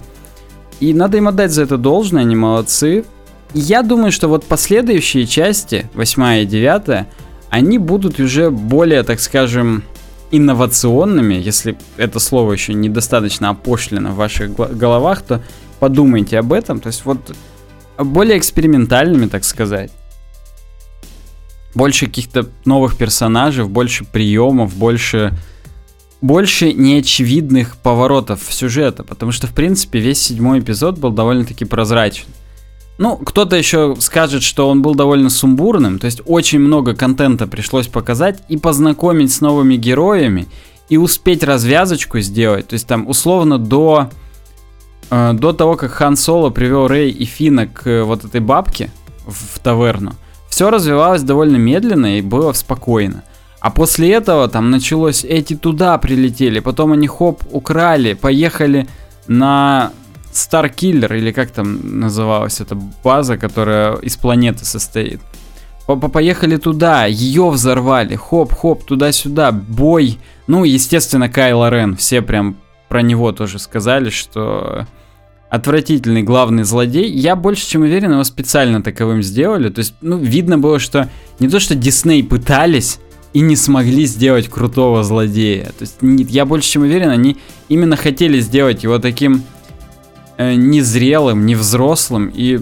[0.79, 3.03] И надо им отдать за это должное, они молодцы.
[3.53, 7.07] Я думаю, что вот последующие части, 8 и 9,
[7.49, 9.83] они будут уже более, так скажем,
[10.31, 15.41] инновационными, если это слово еще недостаточно опошлено в ваших головах, то
[15.79, 16.79] подумайте об этом.
[16.79, 17.35] То есть вот
[17.97, 19.91] более экспериментальными, так сказать.
[21.73, 25.33] Больше каких-то новых персонажей, больше приемов, больше
[26.21, 32.25] больше неочевидных поворотов сюжета, потому что, в принципе, весь седьмой эпизод был довольно-таки прозрачен.
[32.99, 37.87] Ну, кто-то еще скажет, что он был довольно сумбурным, то есть очень много контента пришлось
[37.87, 40.49] показать и познакомить с новыми героями,
[40.89, 42.67] и успеть развязочку сделать.
[42.67, 44.09] То есть там условно до,
[45.11, 48.91] э, до того, как Хан Соло привел Рэй и Фина к э, вот этой бабке
[49.25, 50.11] в, в таверну,
[50.49, 53.23] все развивалось довольно медленно и было спокойно.
[53.61, 58.89] А после этого там началось, эти туда прилетели, потом они хоп, украли, поехали
[59.27, 59.93] на
[60.31, 65.21] Starkiller, или как там называлась эта база, которая из планеты состоит.
[65.87, 70.19] Поехали туда, ее взорвали, хоп-хоп, туда-сюда, бой.
[70.45, 72.57] Ну, естественно, Кайло Рен, все прям
[72.89, 74.85] про него тоже сказали, что
[75.49, 77.09] отвратительный главный злодей.
[77.09, 79.69] Я больше чем уверен, его специально таковым сделали.
[79.69, 82.99] То есть, ну, видно было, что не то, что Дисней пытались
[83.33, 85.71] и не смогли сделать крутого злодея.
[85.77, 87.37] То есть, я больше чем уверен, они
[87.67, 89.43] именно хотели сделать его таким
[90.39, 92.61] э, незрелым, невзрослым и,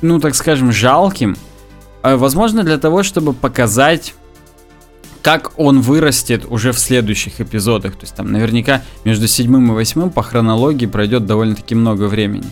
[0.00, 1.36] ну, так скажем, жалким.
[2.02, 4.14] Э, возможно, для того, чтобы показать
[5.22, 7.94] как он вырастет уже в следующих эпизодах.
[7.94, 12.46] То есть там наверняка между седьмым и восьмым по хронологии пройдет довольно-таки много времени.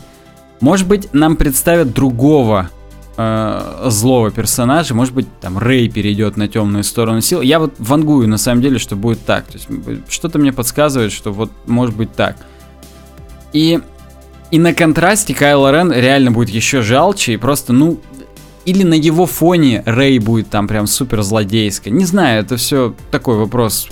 [0.60, 2.70] Может быть, нам представят другого
[3.16, 7.42] э, злого персонажа, может быть, там Рэй перейдет на темную сторону сил.
[7.42, 9.44] Я вот вангую на самом деле, что будет так.
[9.44, 9.68] То есть
[10.08, 12.36] что-то мне подсказывает, что вот может быть так.
[13.52, 13.78] И
[14.54, 17.98] и на контрасте Кайло Рен реально будет еще жалче и просто, ну,
[18.64, 21.92] или на его фоне Рэй будет там прям супер злодейская.
[21.92, 23.88] Не знаю, это все такой вопрос.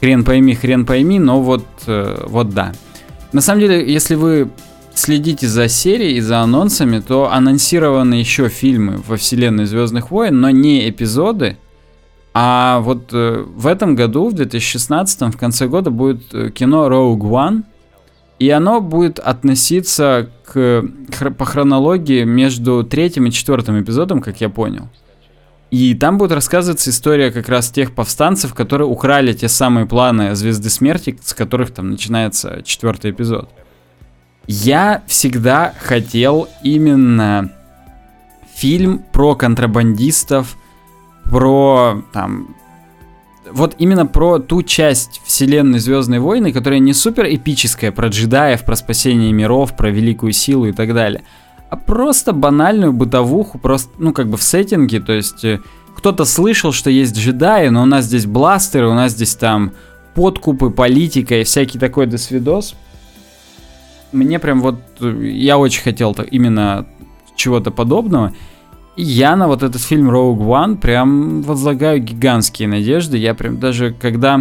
[0.00, 2.72] Хрен пойми, хрен пойми, но вот, э, вот да.
[3.32, 4.48] На самом деле, если вы
[4.94, 10.48] следите за серией и за анонсами, то анонсированы еще фильмы во вселенной Звездных войн, но
[10.48, 11.58] не эпизоды.
[12.32, 17.18] А вот э, в этом году, в 2016, в конце года будет э, кино Rogue
[17.18, 17.64] One–
[18.38, 20.84] и оно будет относиться к,
[21.36, 24.88] по хронологии между третьим и четвертым эпизодом, как я понял.
[25.70, 30.70] И там будет рассказываться история как раз тех повстанцев, которые украли те самые планы Звезды
[30.70, 33.50] Смерти, с которых там начинается четвертый эпизод.
[34.46, 37.52] Я всегда хотел именно
[38.54, 40.56] фильм про контрабандистов,
[41.24, 42.56] про там
[43.52, 48.76] вот именно про ту часть вселенной Звездные войны, которая не супер эпическая, про джедаев, про
[48.76, 51.22] спасение миров, про великую силу и так далее,
[51.70, 55.60] а просто банальную бытовуху, просто, ну, как бы в сеттинге, то есть э,
[55.94, 59.72] кто-то слышал, что есть джедаи, но у нас здесь бластеры, у нас здесь там
[60.14, 62.74] подкупы, политика и всякий такой досвидос.
[64.12, 66.86] Мне прям вот, э, я очень хотел именно
[67.36, 68.32] чего-то подобного
[69.02, 73.16] я на вот этот фильм Rogue One прям возлагаю гигантские надежды.
[73.16, 74.40] Я прям даже когда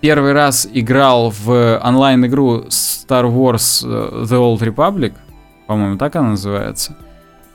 [0.00, 5.14] первый раз играл в онлайн-игру Star Wars э, The Old Republic,
[5.66, 6.96] по-моему, так она называется,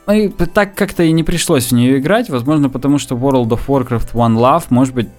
[0.08, 3.68] ну и так как-то и не пришлось в нее играть, возможно, потому что World of
[3.68, 5.10] Warcraft One Love, может быть,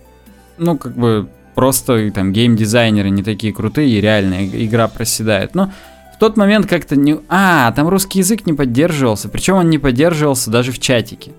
[0.58, 5.54] ну, как бы просто там геймдизайнеры не такие крутые, и реально игра проседает.
[5.54, 5.70] Но
[6.20, 7.18] тот момент как-то не...
[7.28, 9.30] А, там русский язык не поддерживался.
[9.30, 11.32] Причем он не поддерживался даже в чатике.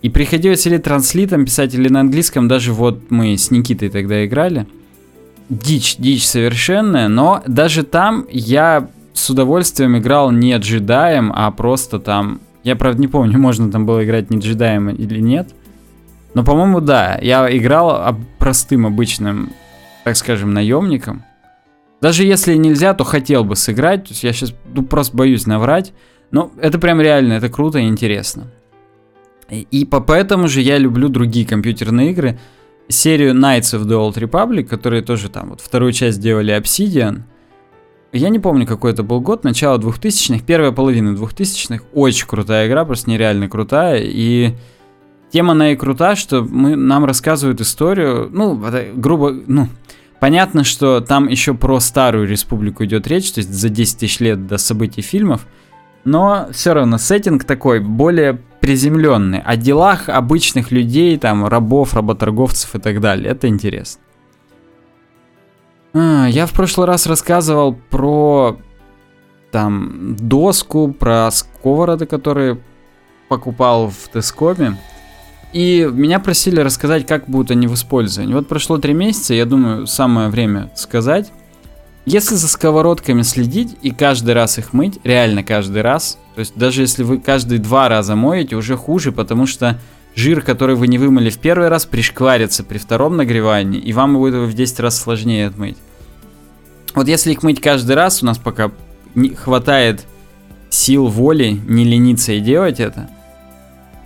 [0.00, 2.48] И приходилось или транслитом писать, или на английском.
[2.48, 4.66] Даже вот мы с Никитой тогда играли.
[5.50, 7.08] Дичь, дичь совершенная.
[7.08, 12.40] Но даже там я с удовольствием играл не джедаем, а просто там...
[12.64, 15.50] Я, правда, не помню, можно там было играть не джедаем или нет.
[16.32, 17.18] Но, по-моему, да.
[17.20, 19.52] Я играл простым, обычным,
[20.04, 21.22] так скажем, наемником.
[22.00, 24.04] Даже если нельзя, то хотел бы сыграть.
[24.04, 25.92] То есть я сейчас ну, просто боюсь наврать.
[26.30, 28.52] Но это прям реально, это круто и интересно.
[29.48, 32.38] И, и по, поэтому же я люблю другие компьютерные игры.
[32.88, 37.22] Серию Knights of the Old Republic, которые тоже там, вот вторую часть делали Obsidian.
[38.12, 41.84] Я не помню, какой это был год, начало 2000-х, первая половина 2000-х.
[41.92, 44.02] Очень крутая игра, просто нереально крутая.
[44.02, 44.54] И
[45.30, 48.60] тема на и крута, что мы, нам рассказывают историю, ну,
[48.94, 49.68] грубо, ну,
[50.20, 54.46] Понятно, что там еще про старую республику идет речь, то есть за 10 тысяч лет
[54.46, 55.46] до событий фильмов,
[56.04, 59.40] но все равно сеттинг такой более приземленный.
[59.40, 63.30] О делах обычных людей, там, рабов, работорговцев и так далее.
[63.30, 64.00] Это интересно.
[65.92, 68.58] А, я в прошлый раз рассказывал про
[69.50, 72.58] там доску, про сковороды, которые
[73.28, 74.76] покупал в Тескоме.
[75.56, 78.34] И меня просили рассказать, как будут они в использовании.
[78.34, 81.32] Вот прошло три месяца, я думаю, самое время сказать.
[82.04, 86.82] Если за сковородками следить и каждый раз их мыть, реально каждый раз, то есть даже
[86.82, 89.80] если вы каждые два раза моете, уже хуже, потому что
[90.14, 94.34] жир, который вы не вымыли в первый раз, пришкварится при втором нагревании, и вам будет
[94.34, 95.78] в 10 раз сложнее отмыть.
[96.94, 98.72] Вот если их мыть каждый раз, у нас пока
[99.14, 100.04] не хватает
[100.68, 103.08] сил воли не лениться и делать это,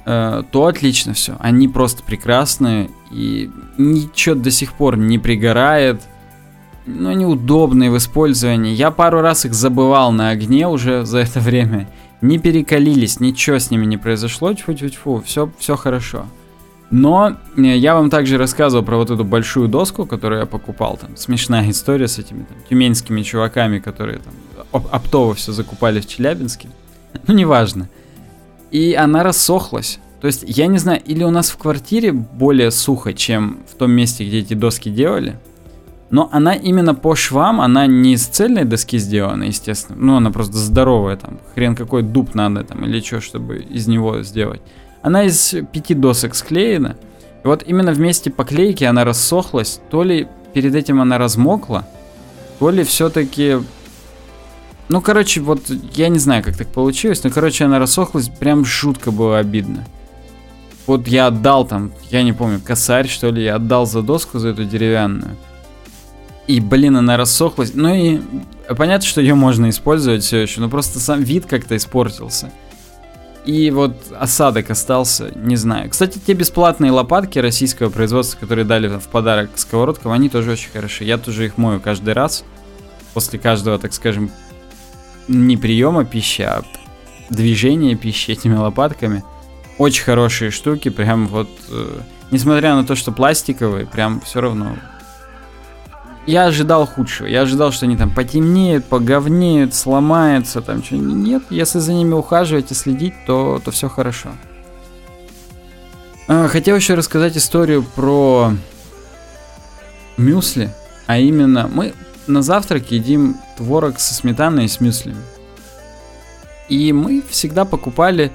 [0.05, 1.37] то отлично все.
[1.41, 6.03] Они просто прекрасные и ничего до сих пор не пригорает.
[6.87, 8.75] Но они удобные в использовании.
[8.75, 11.89] Я пару раз их забывал на огне уже за это время.
[12.21, 14.53] Не перекалились, ничего с ними не произошло.
[14.53, 16.27] Тьфу-тьфу-тьфу, все, все хорошо.
[16.91, 20.97] Но э, я вам также рассказывал про вот эту большую доску, которую я покупал.
[20.97, 24.35] Там смешная история с этими там, тюменскими чуваками, которые там
[24.73, 26.69] оптово все закупали в Челябинске.
[27.27, 27.89] Ну, неважно
[28.71, 29.99] и она рассохлась.
[30.21, 33.91] То есть, я не знаю, или у нас в квартире более сухо, чем в том
[33.91, 35.39] месте, где эти доски делали.
[36.11, 39.99] Но она именно по швам, она не из цельной доски сделана, естественно.
[39.99, 44.23] Ну, она просто здоровая, там, хрен какой дуб надо там, или что, чтобы из него
[44.23, 44.61] сделать.
[45.03, 46.97] Она из пяти досок склеена.
[47.43, 51.87] И вот именно в месте поклейки она рассохлась, то ли перед этим она размокла,
[52.59, 53.59] то ли все-таки
[54.91, 59.13] Ну, короче, вот я не знаю, как так получилось, но, короче, она рассохлась, прям жутко
[59.13, 59.87] было обидно.
[60.89, 64.49] Вот я отдал там, я не помню, косарь, что ли, я отдал за доску, за
[64.49, 65.37] эту деревянную.
[66.49, 67.71] И, блин, она рассохлась.
[67.73, 68.21] Ну и
[68.77, 72.51] понятно, что ее можно использовать все еще, но просто сам вид как-то испортился.
[73.47, 75.89] И вот осадок остался, не знаю.
[75.89, 81.05] Кстати, те бесплатные лопатки российского производства, которые дали в подарок сковородкам, они тоже очень хороши.
[81.05, 82.43] Я тоже их мою каждый раз.
[83.15, 84.33] После каждого, так скажем,
[85.31, 86.63] не приема пищи, а
[87.31, 89.25] движения пищи этими лопатками.
[89.79, 92.01] Очень хорошие штуки, прям вот, э,
[92.31, 94.77] несмотря на то, что пластиковые, прям все равно
[96.27, 97.27] я ожидал худшего.
[97.27, 102.71] Я ожидал, что они там потемнеют, поговнеют, сломаются, там что Нет, если за ними ухаживать
[102.71, 104.31] и следить, то, то все хорошо.
[106.29, 108.53] А, хотел еще рассказать историю про
[110.17, 110.73] мюсли.
[111.07, 111.95] А именно, мы
[112.31, 115.23] на завтрак едим творог со сметаной и с мюслями.
[116.69, 118.33] И мы всегда покупали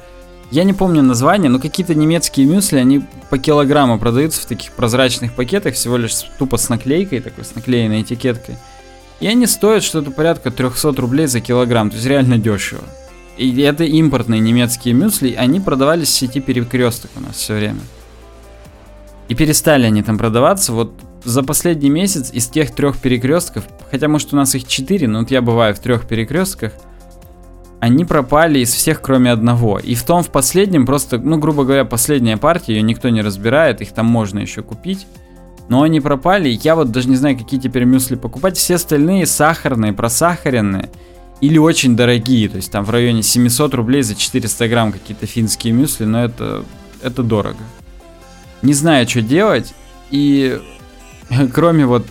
[0.51, 5.33] я не помню название, но какие-то немецкие мюсли, они по килограмму продаются в таких прозрачных
[5.33, 8.57] пакетах, всего лишь тупо с наклейкой, такой с наклеенной этикеткой.
[9.19, 12.83] И они стоят что-то порядка 300 рублей за килограмм, то есть реально дешево.
[13.37, 17.81] И это импортные немецкие мюсли, они продавались в сети перекресток у нас все время.
[19.27, 20.71] И перестали они там продаваться.
[20.71, 20.93] Вот
[21.25, 25.31] за последний месяц из тех трех перекрестков, хотя может у нас их четыре, но вот
[25.31, 26.73] я бываю в трех перекрестках,
[27.79, 29.79] они пропали из всех, кроме одного.
[29.79, 33.81] И в том, в последнем, просто, ну, грубо говоря, последняя партия, ее никто не разбирает,
[33.81, 35.05] их там можно еще купить.
[35.67, 38.57] Но они пропали, я вот даже не знаю, какие теперь мюсли покупать.
[38.57, 40.89] Все остальные сахарные, просахаренные
[41.41, 42.49] или очень дорогие.
[42.49, 46.63] То есть там в районе 700 рублей за 400 грамм какие-то финские мюсли, но это,
[47.01, 47.59] это дорого.
[48.61, 49.73] Не знаю, что делать.
[50.11, 50.59] И
[51.53, 52.05] кроме вот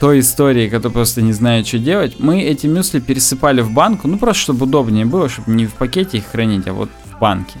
[0.00, 4.18] той истории, которая просто не знает, что делать, мы эти мюсли пересыпали в банку, ну
[4.18, 7.58] просто чтобы удобнее было, чтобы не в пакете их хранить, а вот в банке.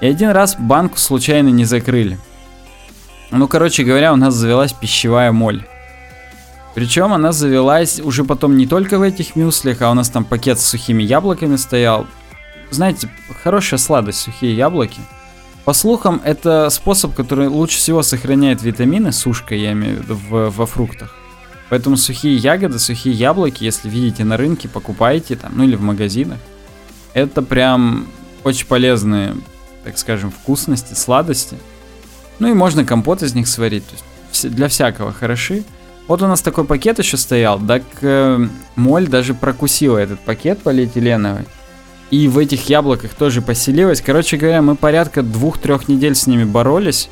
[0.00, 2.18] И один раз банку случайно не закрыли.
[3.30, 5.64] Ну, короче говоря, у нас завелась пищевая моль.
[6.74, 10.60] Причем она завелась уже потом не только в этих мюслях, а у нас там пакет
[10.60, 12.06] с сухими яблоками стоял.
[12.70, 13.08] Знаете,
[13.42, 15.00] хорошая сладость, сухие яблоки.
[15.66, 20.50] По слухам, это способ, который лучше всего сохраняет витамины, сушка, я имею в виду, в,
[20.50, 21.12] во фруктах.
[21.70, 26.38] Поэтому сухие ягоды, сухие яблоки, если видите на рынке, покупайте там, ну или в магазинах.
[27.14, 28.06] Это прям
[28.44, 29.34] очень полезные,
[29.82, 31.56] так скажем, вкусности, сладости.
[32.38, 33.94] Ну и можно компот из них сварить, то
[34.30, 35.64] есть для всякого хороши.
[36.06, 38.46] Вот у нас такой пакет еще стоял, так э,
[38.76, 41.44] моль даже прокусила этот пакет полиэтиленовый.
[42.10, 44.00] И в этих яблоках тоже поселилась.
[44.00, 47.08] Короче говоря, мы порядка двух-трех недель с ними боролись.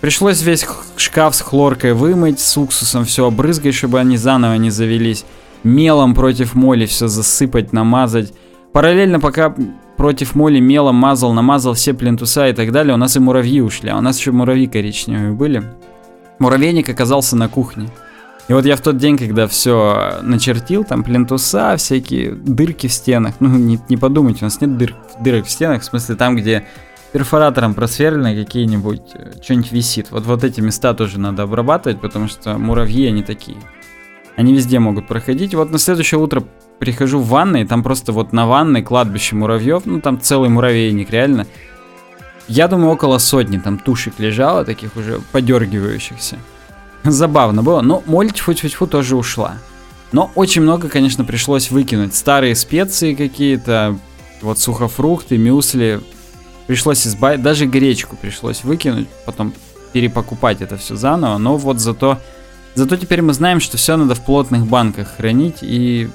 [0.00, 5.24] Пришлось весь шкаф с хлоркой вымыть, с уксусом все обрызгать, чтобы они заново не завелись.
[5.64, 8.32] Мелом против моли все засыпать, намазать.
[8.72, 9.54] Параллельно, пока
[9.96, 13.88] против моли мелом мазал, намазал все плинтуса и так далее, у нас и муравьи ушли.
[13.88, 15.64] А у нас еще муравьи коричневые были.
[16.38, 17.88] Муравейник оказался на кухне.
[18.48, 23.34] И вот я в тот день, когда все начертил, там плинтуса, всякие дырки в стенах,
[23.40, 26.66] ну не, не подумайте, у нас нет дыр, дырок в стенах, в смысле там, где
[27.12, 30.10] перфоратором просверлены какие-нибудь, э, что-нибудь висит.
[30.10, 33.56] Вот, вот эти места тоже надо обрабатывать, потому что муравьи, они такие.
[34.36, 35.54] Они везде могут проходить.
[35.54, 36.42] Вот на следующее утро
[36.80, 41.46] прихожу в ванной, там просто вот на ванной кладбище муравьев, ну там целый муравейник, реально.
[42.48, 46.36] Я думаю, около сотни там тушек лежало, таких уже подергивающихся.
[47.10, 49.58] Забавно было, но моль тьфу-тьфу-тьфу тоже ушла.
[50.12, 52.14] Но очень много, конечно, пришлось выкинуть.
[52.14, 53.98] Старые специи какие-то,
[54.40, 56.00] вот сухофрукты, мюсли,
[56.66, 59.52] пришлось избавить, даже гречку пришлось выкинуть, потом
[59.92, 62.18] перепокупать это все заново, но вот зато,
[62.74, 66.08] зато теперь мы знаем, что все надо в плотных банках хранить и,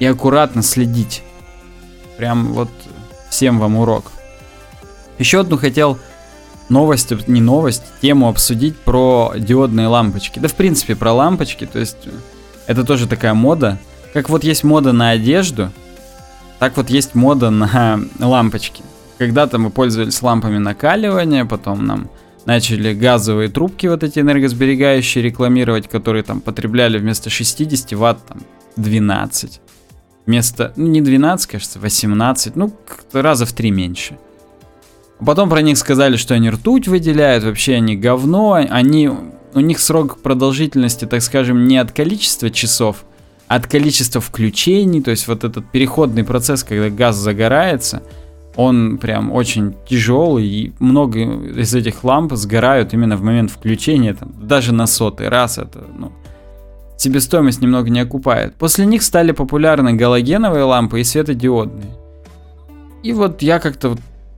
[0.00, 1.22] и аккуратно следить.
[2.16, 2.70] Прям вот
[3.30, 4.10] всем вам урок.
[5.18, 5.98] Еще одну хотел
[6.68, 10.38] новость, не новость, тему обсудить про диодные лампочки.
[10.38, 12.08] Да, в принципе, про лампочки, то есть
[12.66, 13.78] это тоже такая мода.
[14.12, 15.70] Как вот есть мода на одежду,
[16.58, 18.82] так вот есть мода на лампочки.
[19.18, 22.10] Когда-то мы пользовались лампами накаливания, потом нам
[22.44, 28.38] начали газовые трубки вот эти энергосберегающие рекламировать, которые там потребляли вместо 60 ватт там
[28.76, 29.60] 12.
[30.26, 32.72] Вместо, ну не 12, кажется, 18, ну
[33.12, 34.18] раза в три меньше.
[35.24, 39.10] Потом про них сказали, что они ртуть выделяют, вообще они говно, они,
[39.54, 43.04] у них срок продолжительности, так скажем, не от количества часов,
[43.48, 48.02] а от количества включений, то есть вот этот переходный процесс, когда газ загорается–
[48.56, 54.32] он прям очень тяжелый, и много из этих ламп сгорают именно в момент включения, там,
[54.40, 56.10] даже на сотый раз это, ну,
[56.96, 58.54] себестоимость немного не окупает.
[58.54, 61.90] После них стали популярны галогеновые лампы и светодиодные.
[63.02, 63.96] И вот я как-то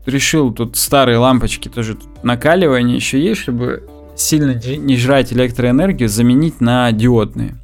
[0.09, 6.91] решил тут старые лампочки тоже накаливание еще есть, чтобы сильно не жрать электроэнергию, заменить на
[6.93, 7.57] диодные.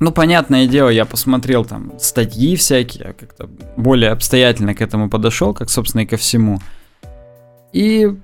[0.00, 5.70] Ну, понятное дело, я посмотрел там статьи всякие, как-то более обстоятельно к этому подошел, как,
[5.70, 6.60] собственно, и ко всему.
[7.72, 8.14] И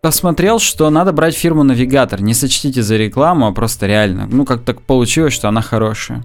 [0.00, 2.20] посмотрел, что надо брать фирму Навигатор.
[2.20, 4.28] Не сочтите за рекламу, а просто реально.
[4.30, 6.24] Ну, как так получилось, что она хорошая.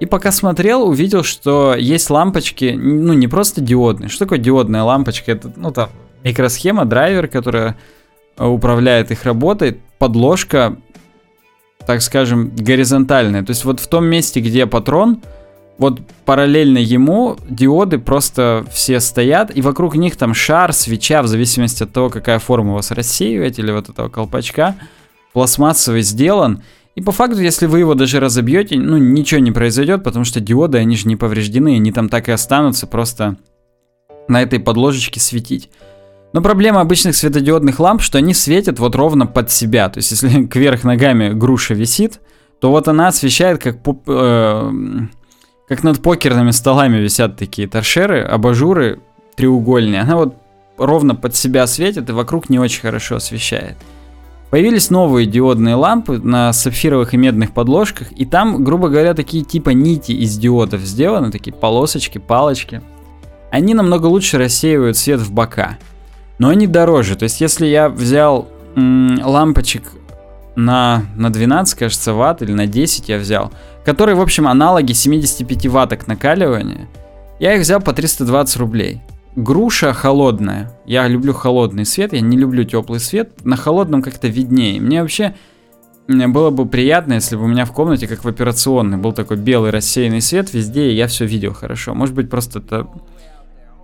[0.00, 4.08] И пока смотрел, увидел, что есть лампочки, ну, не просто диодные.
[4.08, 5.32] Что такое диодная лампочка?
[5.32, 5.90] Это, ну, там,
[6.24, 7.76] микросхема, драйвер, которая
[8.36, 10.76] управляет их работой, подложка,
[11.86, 13.44] так скажем, горизонтальная.
[13.44, 15.22] То есть вот в том месте, где патрон,
[15.78, 21.82] вот параллельно ему диоды просто все стоят, и вокруг них там шар, свеча, в зависимости
[21.82, 24.76] от того, какая форма у вас рассеиватель или вот этого колпачка,
[25.32, 26.62] пластмассовый сделан.
[26.94, 30.78] И по факту, если вы его даже разобьете, ну ничего не произойдет, потому что диоды,
[30.78, 33.36] они же не повреждены, они там так и останутся просто
[34.28, 35.70] на этой подложечке светить.
[36.32, 39.88] Но проблема обычных светодиодных ламп, что они светят вот ровно под себя.
[39.88, 42.20] То есть, если кверх ногами груша висит,
[42.60, 44.72] то вот она освещает, как, э,
[45.68, 49.00] как над покерными столами висят такие торшеры, абажуры
[49.36, 50.00] треугольные.
[50.00, 50.36] Она вот
[50.76, 53.76] ровно под себя светит и вокруг не очень хорошо освещает.
[54.54, 59.70] Появились новые диодные лампы на сапфировых и медных подложках, и там, грубо говоря, такие типа
[59.70, 62.80] нити из диодов сделаны, такие полосочки, палочки.
[63.50, 65.76] Они намного лучше рассеивают свет в бока
[66.38, 67.16] но они дороже.
[67.16, 68.46] То есть, если я взял
[68.76, 69.90] м, лампочек
[70.54, 73.52] на, на 12, кажется, ватт или на 10 я взял,
[73.84, 76.86] которые, в общем, аналоги 75 ватток накаливания,
[77.40, 79.00] я их взял по 320 рублей.
[79.36, 80.78] Груша холодная.
[80.86, 83.44] Я люблю холодный свет, я не люблю теплый свет.
[83.44, 84.80] На холодном как-то виднее.
[84.80, 85.34] Мне вообще
[86.06, 89.70] было бы приятно, если бы у меня в комнате, как в операционной, был такой белый
[89.70, 91.94] рассеянный свет везде, и я все видел хорошо.
[91.94, 92.88] Может быть, просто это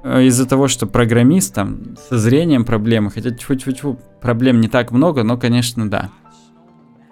[0.02, 5.22] Э, из-за того, что программист там со зрением проблемы, хотя -тьфу, проблем не так много,
[5.22, 6.10] но, конечно, да.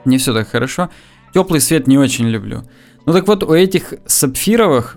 [0.04, 0.88] Не все так хорошо.
[1.34, 2.62] Теплый свет не очень люблю.
[3.04, 4.96] Ну так вот, у этих сапфировых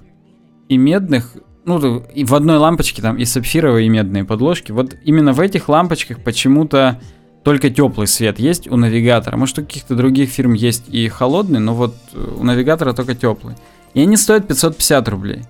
[0.69, 1.35] и медных,
[1.65, 6.23] ну, в одной лампочке там и сапфировые, и медные подложки, вот именно в этих лампочках
[6.23, 6.99] почему-то
[7.43, 9.37] только теплый свет есть у навигатора.
[9.37, 13.55] Может, у каких-то других фирм есть и холодный, но вот у навигатора только теплый.
[13.93, 15.41] И они стоят 550 рублей.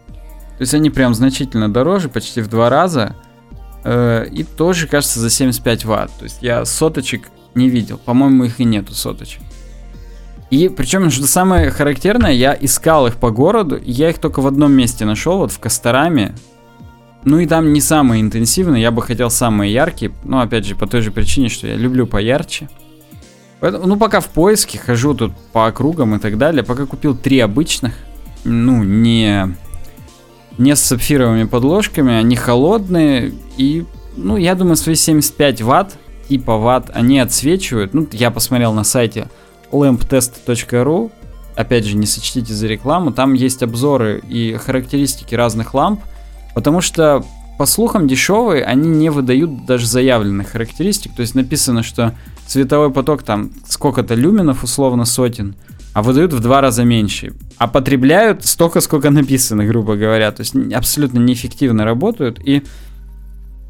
[0.57, 3.15] То есть они прям значительно дороже, почти в два раза.
[3.83, 6.11] Э, и тоже, кажется, за 75 ватт.
[6.17, 7.97] То есть я соточек не видел.
[7.97, 9.41] По-моему, их и нету соточек.
[10.51, 14.73] И причем, что самое характерное, я искал их по городу, я их только в одном
[14.73, 16.35] месте нашел, вот в Костораме.
[17.23, 20.87] Ну и там не самые интенсивные, я бы хотел самые яркие, но опять же по
[20.87, 22.69] той же причине, что я люблю поярче.
[23.61, 27.39] Поэтому, ну пока в поиске, хожу тут по округам и так далее, пока купил три
[27.39, 27.93] обычных,
[28.43, 29.55] ну не
[30.57, 33.85] не с сапфировыми подложками, они холодные и,
[34.17, 35.97] ну, я думаю, свои 75 ватт,
[36.27, 37.93] типа ватт, они отсвечивают.
[37.93, 39.27] Ну, я посмотрел на сайте
[39.71, 41.11] lamptest.ru,
[41.55, 46.01] опять же, не сочтите за рекламу, там есть обзоры и характеристики разных ламп,
[46.55, 47.23] потому что,
[47.57, 52.13] по слухам, дешевые, они не выдают даже заявленных характеристик, то есть написано, что
[52.47, 55.55] световой поток там сколько-то люменов, условно, сотен,
[55.93, 57.33] а выдают в два раза меньше.
[57.57, 60.31] А потребляют столько, сколько написано, грубо говоря.
[60.31, 62.39] То есть абсолютно неэффективно работают.
[62.43, 62.63] И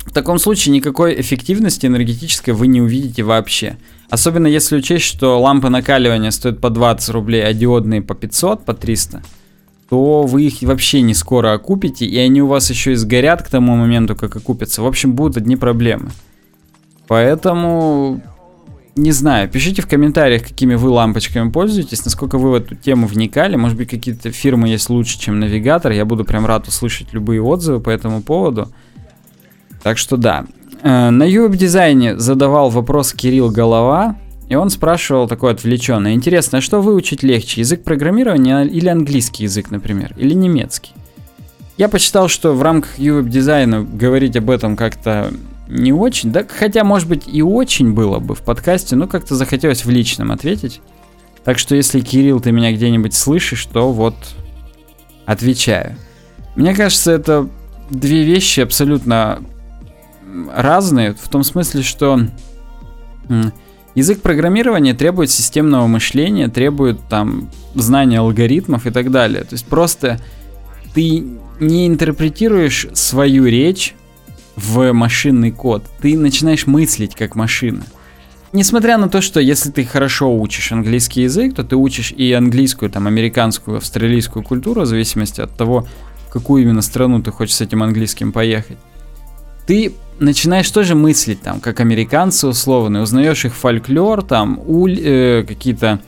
[0.05, 3.77] в таком случае никакой эффективности энергетической вы не увидите вообще.
[4.09, 8.73] Особенно если учесть, что лампы накаливания стоят по 20 рублей, а диодные по 500, по
[8.73, 9.23] 300,
[9.89, 13.49] то вы их вообще не скоро окупите, и они у вас еще и сгорят к
[13.49, 14.81] тому моменту, как окупятся.
[14.81, 16.11] В общем, будут одни проблемы.
[17.07, 18.21] Поэтому
[18.95, 23.55] не знаю, пишите в комментариях, какими вы лампочками пользуетесь, насколько вы в эту тему вникали.
[23.55, 25.91] Может быть, какие-то фирмы есть лучше, чем навигатор.
[25.93, 28.69] Я буду прям рад услышать любые отзывы по этому поводу.
[29.83, 30.45] Так что да.
[30.83, 34.15] Э, на UWeb дизайне задавал вопрос Кирилл Голова,
[34.49, 36.13] и он спрашивал такой отвлеченный.
[36.13, 40.91] Интересно, а что выучить легче, язык программирования или английский язык, например, или немецкий?
[41.77, 45.31] Я почитал, что в рамках UWeb дизайна говорить об этом как-то
[45.67, 49.85] не очень, да, хотя, может быть, и очень было бы в подкасте, но как-то захотелось
[49.85, 50.81] в личном ответить.
[51.43, 54.15] Так что, если, Кирилл, ты меня где-нибудь слышишь, то вот
[55.25, 55.95] отвечаю.
[56.55, 57.47] Мне кажется, это
[57.89, 59.41] две вещи абсолютно
[60.53, 62.19] разные, в том смысле, что
[63.95, 69.43] язык программирования требует системного мышления, требует там знания алгоритмов и так далее.
[69.43, 70.19] То есть просто
[70.93, 71.25] ты
[71.59, 73.95] не интерпретируешь свою речь
[74.55, 75.83] в машинный код.
[76.01, 77.83] Ты начинаешь мыслить как машина.
[78.53, 82.91] несмотря на то, что если ты хорошо учишь английский язык, то ты учишь и английскую,
[82.91, 85.87] там, американскую, австралийскую культуру, в зависимости от того,
[86.27, 88.77] в какую именно страну ты хочешь с этим английским поехать.
[89.67, 95.99] Ты начинаешь тоже мыслить там, как американцы условно, узнаешь их фольклор, там, уль, э, какие-то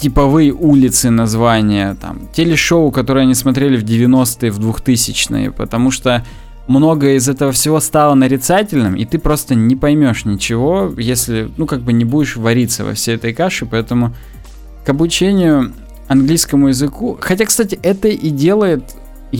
[0.00, 6.24] типовые улицы названия, там, телешоу, которые они смотрели в 90-е, в 2000-е, потому что
[6.66, 11.80] многое из этого всего стало нарицательным, и ты просто не поймешь ничего, если, ну, как
[11.80, 14.14] бы не будешь вариться во всей этой каше, поэтому
[14.84, 15.72] к обучению
[16.08, 18.94] английскому языку, хотя, кстати, это и делает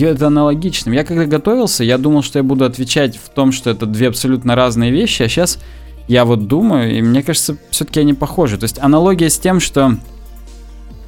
[0.05, 0.95] это аналогичным.
[0.95, 4.55] Я когда готовился, я думал, что я буду отвечать в том, что это две абсолютно
[4.55, 5.59] разные вещи, а сейчас
[6.09, 8.59] я вот думаю, и мне кажется, все-таки они похожи.
[8.59, 9.97] То есть аналогия с тем, что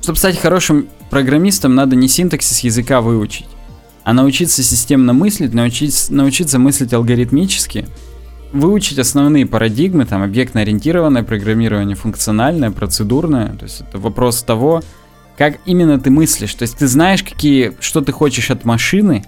[0.02, 3.46] чтобы стать хорошим программистом, надо не синтаксис языка выучить,
[4.04, 7.86] а научиться системно мыслить, научиться, научиться мыслить алгоритмически,
[8.52, 13.54] выучить основные парадигмы, там, объектно-ориентированное программирование, функциональное, процедурное.
[13.56, 14.82] То есть это вопрос того,
[15.38, 16.52] как именно ты мыслишь.
[16.54, 19.24] То есть ты знаешь, какие, что ты хочешь от машины,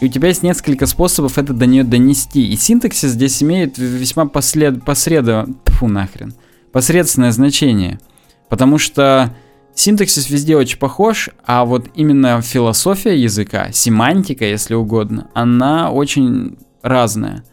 [0.00, 2.52] и у тебя есть несколько способов это до нее донести.
[2.52, 4.84] И синтаксис здесь имеет весьма послед...
[4.84, 5.46] посредо...
[5.66, 6.34] Фу, нахрен.
[6.72, 8.00] Посредственное значение.
[8.48, 9.32] Потому что
[9.74, 17.44] Синтаксис везде очень похож, а вот именно философия языка, семантика, если угодно, она очень разная.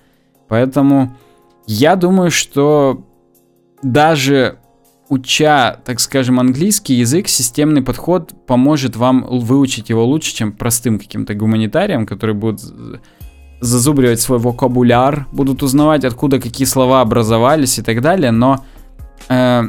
[0.47, 1.15] Поэтому
[1.67, 3.05] я думаю, что
[3.83, 4.57] даже
[5.09, 11.33] уча, так скажем, английский язык, системный подход поможет вам выучить его лучше, чем простым каким-то
[11.33, 12.61] гуманитарием, который будет
[13.61, 18.63] зазубривать свой вокабуляр, будут узнавать, откуда какие слова образовались и так далее, но
[19.29, 19.63] э,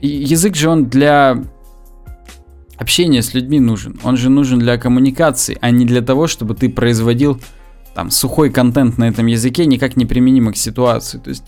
[0.00, 1.42] язык же он для
[2.76, 4.00] общение с людьми нужен.
[4.04, 7.40] Он же нужен для коммуникации, а не для того, чтобы ты производил
[7.94, 11.18] там сухой контент на этом языке, никак не применимо к ситуации.
[11.18, 11.44] То есть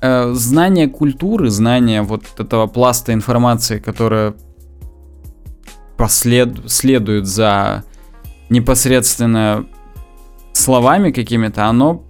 [0.00, 4.34] э, знание культуры, знание вот этого пласта информации, которая
[5.96, 7.84] послед, следует за
[8.48, 9.66] непосредственно
[10.52, 12.04] словами какими-то, оно,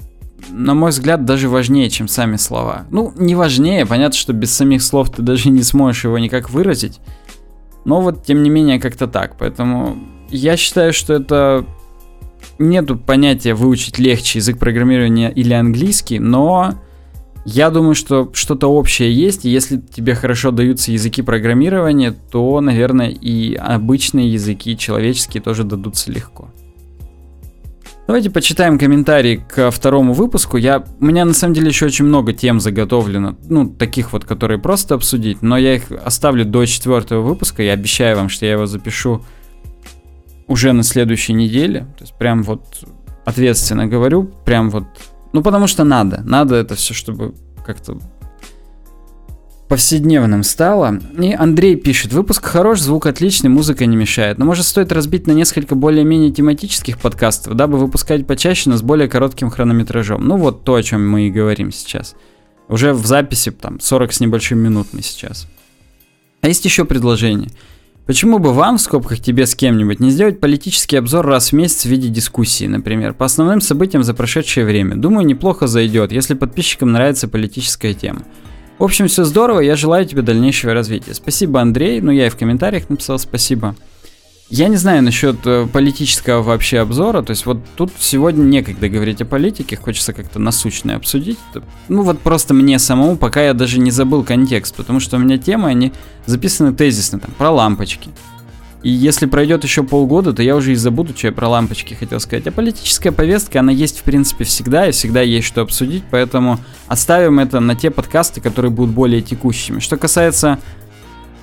[0.51, 2.87] на мой взгляд, даже важнее, чем сами слова.
[2.91, 7.01] Ну, не важнее, понятно, что без самих слов ты даже не сможешь его никак выразить.
[7.85, 9.37] Но вот, тем не менее, как-то так.
[9.39, 9.97] Поэтому
[10.29, 11.65] я считаю, что это
[12.59, 16.75] нету понятия выучить легче язык программирования или английский, но
[17.47, 23.55] я думаю, что что-то общее есть, если тебе хорошо даются языки программирования, то, наверное, и
[23.55, 26.51] обычные языки человеческие тоже дадутся легко.
[28.09, 30.57] Давайте почитаем комментарии к второму выпуску.
[30.57, 34.59] Я, у меня на самом деле еще очень много тем заготовлено, ну, таких вот, которые
[34.59, 37.63] просто обсудить, но я их оставлю до четвертого выпуска.
[37.63, 39.25] Я обещаю вам, что я его запишу
[40.49, 41.87] уже на следующей неделе.
[41.97, 42.65] То есть прям вот
[43.25, 44.87] ответственно говорю, прям вот,
[45.37, 46.23] ну, потому что надо.
[46.25, 47.35] Надо это все, чтобы
[47.65, 47.99] как-то
[49.69, 50.99] повседневным стало.
[51.21, 54.39] И Андрей пишет, выпуск хорош, звук отличный, музыка не мешает.
[54.39, 59.09] Но может стоит разбить на несколько более-менее тематических подкастов, дабы выпускать почаще, но с более
[59.11, 60.27] коротким хронометражом.
[60.27, 62.15] Ну вот то, о чем мы и говорим сейчас.
[62.69, 65.47] Уже в записи там 40 с небольшим минут мы сейчас.
[66.41, 67.51] А есть еще предложение.
[68.07, 71.83] Почему бы вам, в скобках тебе с кем-нибудь, не сделать политический обзор раз в месяц
[71.83, 74.95] в виде дискуссии, например, по основным событиям за прошедшее время?
[74.95, 78.23] Думаю, неплохо зайдет, если подписчикам нравится политическая тема.
[78.79, 81.15] В общем, все здорово, я желаю тебе дальнейшего развития.
[81.15, 82.01] Спасибо, Андрей.
[82.01, 83.75] Ну, я и в комментариях написал спасибо.
[84.49, 89.21] Я не знаю насчет э, политического вообще обзора, то есть вот тут сегодня некогда говорить
[89.21, 91.39] о политике, хочется как-то насущное обсудить.
[91.89, 95.37] Ну вот просто мне самому, пока я даже не забыл контекст, потому что у меня
[95.37, 95.93] темы, они
[96.27, 98.11] записаны тезисно, там, про лампочки.
[98.85, 102.21] И если пройдет еще полгода, то я уже и забуду, что я про лампочки хотел
[102.21, 102.47] сказать.
[102.47, 107.41] А политическая повестка, она есть в принципе всегда, и всегда есть что обсудить, поэтому оставим
[107.41, 109.81] это на те подкасты, которые будут более текущими.
[109.81, 110.61] Что касается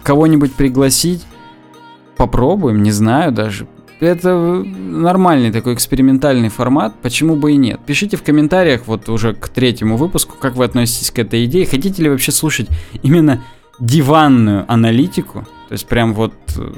[0.04, 1.24] кого-нибудь пригласить,
[2.18, 3.68] попробуем, не знаю даже.
[4.00, 7.80] Это нормальный такой экспериментальный формат, почему бы и нет.
[7.86, 11.66] Пишите в комментариях вот уже к третьему выпуску, как вы относитесь к этой идее.
[11.66, 12.68] Хотите ли вообще слушать
[13.02, 13.44] именно
[13.80, 15.48] диванную аналитику?
[15.70, 16.74] То есть прям вот э,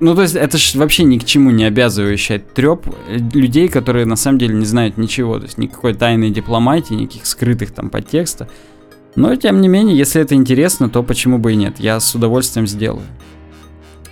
[0.00, 2.86] ну, то есть это же вообще ни к чему не обязывающий треп
[3.34, 5.38] людей, которые на самом деле не знают ничего.
[5.38, 8.48] То есть никакой тайной дипломатии, никаких скрытых там подтекста.
[9.16, 11.80] Но, тем не менее, если это интересно, то почему бы и нет.
[11.80, 13.02] Я с удовольствием сделаю.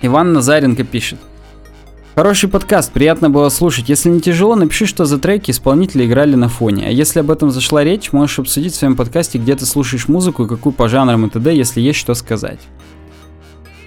[0.02, 1.18] Иван Назаренко пишет.
[2.14, 3.90] Хороший подкаст, приятно было слушать.
[3.90, 6.86] Если не тяжело, напиши, что за треки исполнители играли на фоне.
[6.88, 10.44] А если об этом зашла речь, можешь обсудить в своем подкасте, где ты слушаешь музыку
[10.44, 12.60] и какую по жанрам и т.д., если есть что сказать.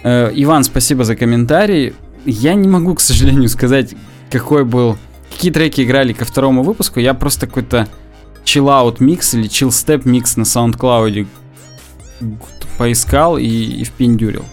[0.04, 1.96] Э, Иван, спасибо за комментарий.
[2.24, 3.96] Я не могу, к сожалению, сказать,
[4.30, 4.98] какой был...
[5.32, 7.00] Какие треки играли ко второму выпуску.
[7.00, 7.88] Я просто какой-то
[8.44, 11.26] chill out микс или step микс на SoundCloud
[12.78, 14.46] поискал и, и впендюрил.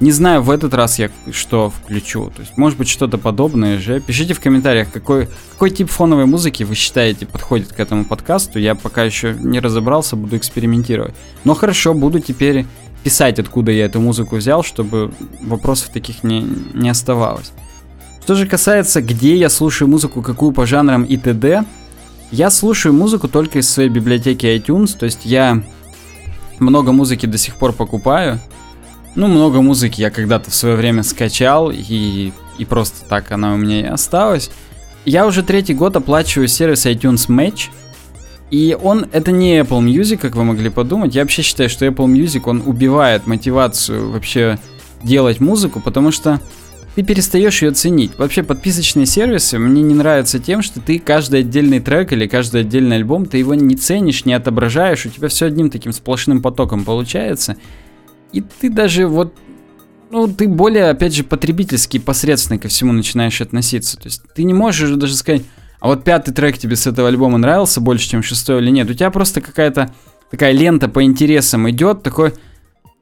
[0.00, 2.32] Не знаю, в этот раз я что включу.
[2.34, 4.00] То есть, может быть, что-то подобное же.
[4.00, 8.58] Пишите в комментариях, какой, какой тип фоновой музыки вы считаете подходит к этому подкасту.
[8.58, 11.14] Я пока еще не разобрался, буду экспериментировать.
[11.44, 12.64] Но хорошо, буду теперь
[13.04, 17.52] писать, откуда я эту музыку взял, чтобы вопросов таких не, не оставалось.
[18.22, 21.64] Что же касается, где я слушаю музыку, какую по жанрам и т.д.,
[22.30, 25.62] я слушаю музыку только из своей библиотеки iTunes, то есть я
[26.58, 28.38] много музыки до сих пор покупаю.
[29.14, 33.56] Ну, много музыки я когда-то в свое время скачал, и, и просто так она у
[33.56, 34.50] меня и осталась.
[35.04, 37.70] Я уже третий год оплачиваю сервис iTunes Match,
[38.50, 41.14] и он, это не Apple Music, как вы могли подумать.
[41.14, 44.58] Я вообще считаю, что Apple Music, он убивает мотивацию вообще
[45.02, 46.40] делать музыку, потому что
[46.94, 48.18] ты перестаешь ее ценить.
[48.18, 52.96] Вообще подписочные сервисы мне не нравятся тем, что ты каждый отдельный трек или каждый отдельный
[52.96, 57.56] альбом, ты его не ценишь, не отображаешь, у тебя все одним таким сплошным потоком получается.
[58.32, 59.34] И ты даже вот,
[60.10, 63.96] ну, ты более, опять же, потребительски посредственно ко всему начинаешь относиться.
[63.96, 65.42] То есть ты не можешь даже сказать,
[65.80, 68.90] а вот пятый трек тебе с этого альбома нравился больше, чем шестой или нет.
[68.90, 69.92] У тебя просто какая-то
[70.30, 72.34] такая лента по интересам идет, такой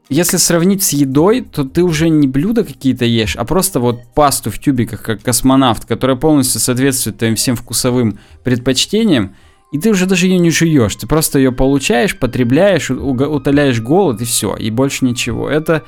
[0.09, 4.51] если сравнить с едой, то ты уже не блюда какие-то ешь, а просто вот пасту
[4.51, 9.35] в тюбиках, как космонавт, которая полностью соответствует твоим всем вкусовым предпочтениям,
[9.71, 14.25] и ты уже даже ее не жуешь, ты просто ее получаешь, потребляешь, утоляешь голод и
[14.25, 15.49] все, и больше ничего.
[15.49, 15.85] Это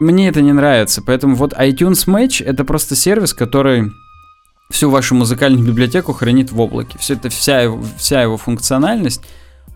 [0.00, 3.92] мне это не нравится, поэтому вот iTunes Match это просто сервис, который
[4.70, 6.98] всю вашу музыкальную библиотеку хранит в облаке.
[6.98, 9.22] Все это вся его, вся его функциональность.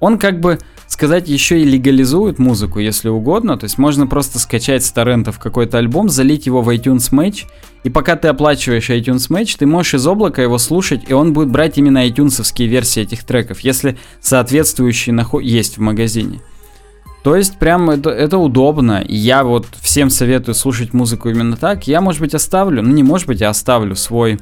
[0.01, 3.57] Он как бы сказать, еще и легализует музыку, если угодно.
[3.59, 7.45] То есть можно просто скачать с торрентов какой-то альбом, залить его в iTunes Match,
[7.85, 11.51] и пока ты оплачиваешь iTunes Match, ты можешь из облака его слушать, и он будет
[11.51, 16.41] брать именно iTunes версии этих треков, если соответствующие нахо- есть в магазине.
[17.23, 19.05] То есть прям это, это удобно.
[19.07, 21.87] Я вот всем советую слушать музыку именно так.
[21.87, 24.39] Я, может быть, оставлю, ну не может быть, я оставлю свой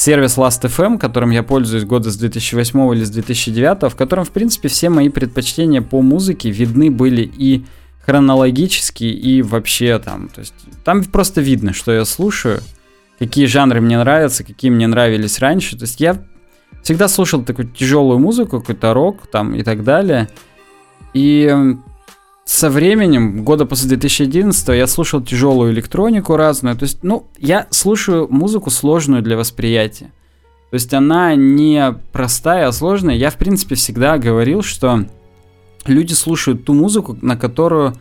[0.00, 4.68] сервис Last.fm, которым я пользуюсь года с 2008 или с 2009, в котором, в принципе,
[4.68, 7.66] все мои предпочтения по музыке видны были и
[8.06, 10.28] хронологически, и вообще там.
[10.28, 12.60] То есть там просто видно, что я слушаю,
[13.18, 15.76] какие жанры мне нравятся, какие мне нравились раньше.
[15.76, 16.16] То есть я
[16.82, 20.30] всегда слушал такую тяжелую музыку, какой-то рок там и так далее.
[21.12, 21.76] И
[22.50, 26.76] со временем, года после 2011 я слушал тяжелую электронику разную.
[26.76, 30.06] То есть, ну, я слушаю музыку сложную для восприятия.
[30.70, 33.14] То есть она не простая, а сложная.
[33.14, 35.04] Я, в принципе, всегда говорил, что
[35.86, 37.94] люди слушают ту музыку, на которую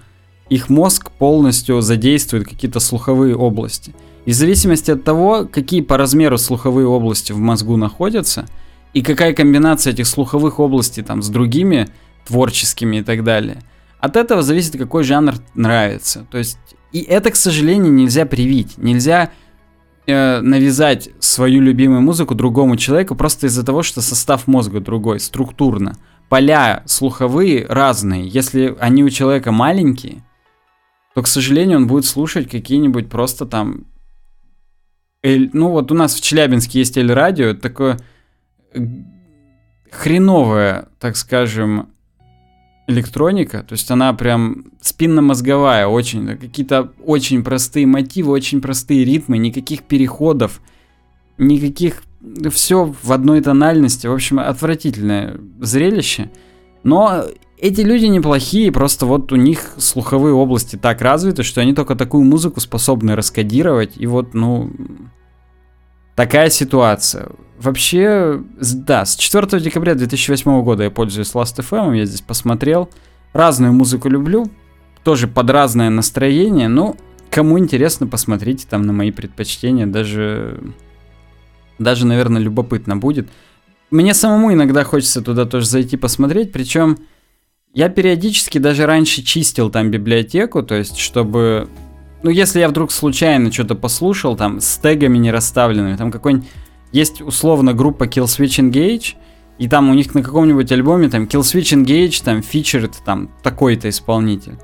[0.49, 3.93] их мозг полностью задействует какие-то слуховые области.
[4.25, 8.47] И в зависимости от того, какие по размеру слуховые области в мозгу находятся,
[8.95, 11.87] и какая комбинация этих слуховых областей там с другими
[12.25, 13.61] творческими и так далее–
[13.99, 16.25] от этого зависит, какой жанр нравится.
[16.31, 16.57] То есть,
[16.91, 18.77] и это, к сожалению, нельзя привить.
[18.77, 19.31] Нельзя
[20.07, 25.97] э, навязать свою любимую музыку другому человеку просто из-за того, что состав мозга другой, структурно.
[26.29, 28.27] Поля слуховые разные.
[28.27, 30.23] Если они у человека маленькие,
[31.13, 33.85] то, к сожалению, он будет слушать какие-нибудь просто там...
[35.21, 35.49] Эль...
[35.51, 37.99] Ну вот у нас в Челябинске есть Эль-радио, такое
[39.91, 41.89] хреновое, так скажем,
[42.89, 49.83] электроника, то есть она прям спинномозговая, очень, какие-то очень простые мотивы, очень простые ритмы, никаких
[49.83, 50.59] переходов,
[51.37, 52.03] никаких,
[52.51, 56.31] все в одной тональности, в общем, отвратительное зрелище,
[56.83, 57.25] но
[57.59, 62.23] эти люди неплохие, просто вот у них слуховые области так развиты, что они только такую
[62.23, 64.71] музыку способны раскодировать, и вот, ну,
[66.19, 67.29] такая ситуация.
[67.61, 72.89] Вообще, да, с 4 декабря 2008 года я пользуюсь Last.fm, я здесь посмотрел.
[73.31, 74.51] Разную музыку люблю,
[75.05, 76.97] тоже под разное настроение, но
[77.31, 80.59] кому интересно, посмотрите там на мои предпочтения, даже,
[81.77, 83.29] даже, наверное, любопытно будет.
[83.89, 86.97] Мне самому иногда хочется туда тоже зайти посмотреть, причем
[87.73, 91.69] я периодически даже раньше чистил там библиотеку, то есть чтобы
[92.21, 96.47] ну, если я вдруг случайно что-то послушал, там, с тегами не расставленными, там какой-нибудь...
[96.91, 99.15] Есть условно группа Killswitch Engage,
[99.59, 104.57] и там у них на каком-нибудь альбоме там Killswitch Engage, там, фичерит там такой-то исполнитель.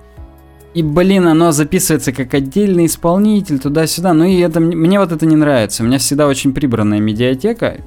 [0.73, 4.13] И, блин, оно записывается как отдельный исполнитель туда-сюда.
[4.13, 5.83] Ну и это мне вот это не нравится.
[5.83, 7.77] У меня всегда очень прибранная медиатека.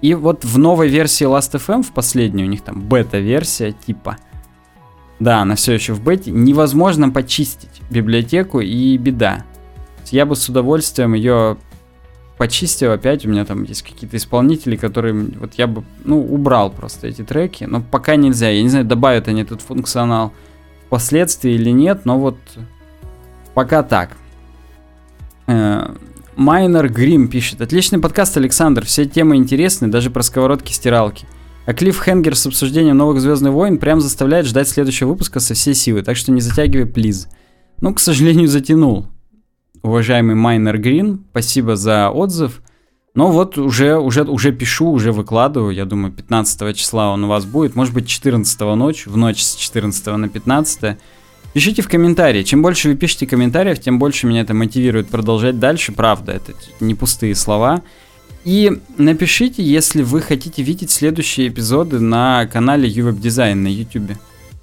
[0.00, 4.18] И вот в новой версии Last.fm, в последней, у них там бета-версия типа–
[5.20, 6.30] да, она все еще в бете.
[6.30, 9.44] Невозможно почистить библиотеку и беда.
[10.10, 11.56] Я бы с удовольствием ее
[12.38, 13.26] почистил опять.
[13.26, 17.64] У меня там есть какие-то исполнители, которые вот я бы, ну, убрал просто эти треки.
[17.64, 18.48] Но пока нельзя.
[18.48, 20.32] Я не знаю, добавят они этот функционал
[20.86, 22.38] впоследствии или нет, но вот
[23.54, 24.16] пока так.
[26.36, 27.60] Майнер Грим пишет.
[27.60, 28.86] Отличный подкаст, Александр.
[28.86, 31.26] Все темы интересны, даже про сковородки-стиралки.
[31.66, 35.74] А Клифф Хенгер с обсуждением новых Звездных войн прям заставляет ждать следующего выпуска со всей
[35.74, 37.28] силы, так что не затягивай, плиз.
[37.80, 39.06] Ну, к сожалению, затянул.
[39.82, 42.60] Уважаемый Майнер Грин, спасибо за отзыв.
[43.14, 45.74] Но вот уже, уже, уже пишу, уже выкладываю.
[45.74, 47.74] Я думаю, 15 числа он у вас будет.
[47.74, 50.96] Может быть, 14 ночь, в ночь с 14 на 15.
[51.52, 52.42] Пишите в комментарии.
[52.42, 55.92] Чем больше вы пишете комментариев, тем больше меня это мотивирует продолжать дальше.
[55.92, 57.82] Правда, это не пустые слова.
[58.44, 64.12] И напишите, если вы хотите видеть следующие эпизоды на канале UWeb Design на YouTube.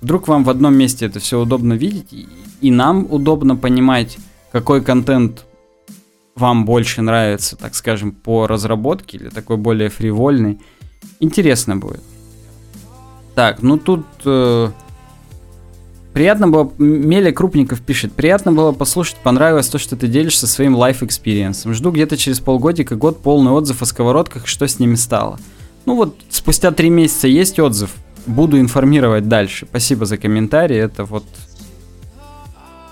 [0.01, 2.13] Вдруг вам в одном месте это все удобно видеть,
[2.61, 4.17] и нам удобно понимать,
[4.51, 5.45] какой контент
[6.35, 10.59] вам больше нравится, так скажем, по разработке или такой более фривольный.
[11.19, 12.03] Интересно будет.
[13.33, 14.69] Так, ну тут э,
[16.17, 21.01] Приятно было, Меля Крупников пишет, приятно было послушать, понравилось то, что ты делишься своим life
[21.01, 21.71] experience.
[21.71, 25.37] Жду где-то через полгодика, год полный отзыв о сковородках, что с ними стало.
[25.85, 27.93] Ну вот, спустя три месяца есть отзыв,
[28.27, 29.65] буду информировать дальше.
[29.69, 31.25] Спасибо за комментарий, это вот...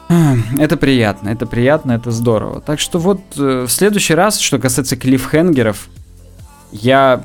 [0.59, 2.61] Это приятно, это приятно, это здорово.
[2.61, 5.89] Так что вот э, в следующий раз, что касается клиффхенгеров,
[6.71, 7.23] я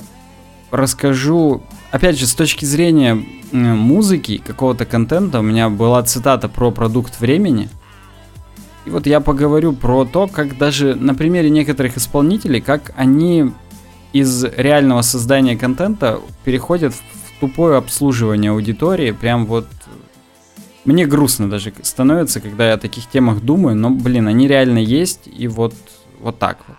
[0.71, 7.21] расскажу, опять же, с точки зрения музыки, какого-то контента, у меня была цитата про продукт
[7.21, 7.69] времени.
[8.87, 13.53] И вот я поговорю про то, как даже на примере некоторых исполнителей, как они
[14.13, 19.13] из реального создания контента переходят в тупое обслуживание аудитории.
[19.13, 19.67] Прям вот
[20.85, 25.23] мне грустно даже становится, когда я о таких темах думаю, но, блин, они реально есть,
[25.27, 25.75] и вот,
[26.21, 26.77] вот так вот.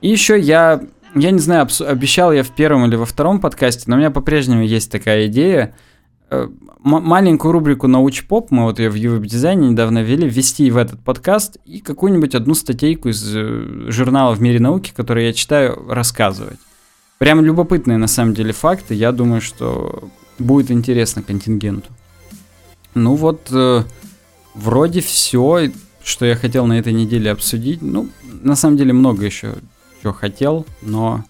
[0.00, 0.82] И еще я,
[1.14, 4.62] я не знаю, обещал я в первом или во втором подкасте, но у меня по-прежнему
[4.62, 5.74] есть такая идея–
[6.32, 6.48] Э,
[6.82, 11.56] маленькую рубрику «Науч-поп», мы вот ее в UWeb дизайне недавно ввели, ввести в этот подкаст
[11.64, 16.60] и какую-нибудь одну статейку из э, журнала «В мире науки», который я читаю, рассказывать.
[17.20, 20.08] Прям любопытные на самом деле факты, я думаю, что
[20.38, 21.90] будет интересно контингенту.
[22.94, 23.82] Ну вот, э,
[24.54, 25.70] вроде все,
[26.02, 27.82] что я хотел на этой неделе обсудить.
[27.82, 28.08] Ну,
[28.42, 29.56] на самом деле много еще
[30.00, 31.22] чего хотел, но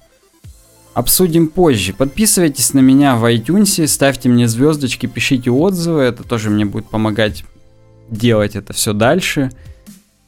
[0.95, 1.93] обсудим позже.
[1.93, 7.45] Подписывайтесь на меня в iTunes, ставьте мне звездочки, пишите отзывы, это тоже мне будет помогать
[8.09, 9.51] делать это все дальше.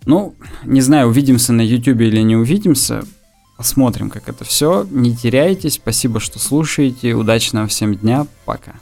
[0.07, 0.35] Ну,
[0.65, 3.05] не знаю, увидимся на YouTube или не увидимся.
[3.63, 4.85] Посмотрим, как это все.
[4.91, 5.75] Не теряйтесь.
[5.75, 7.15] Спасибо, что слушаете.
[7.15, 8.27] Удачного всем дня.
[8.45, 8.73] Пока.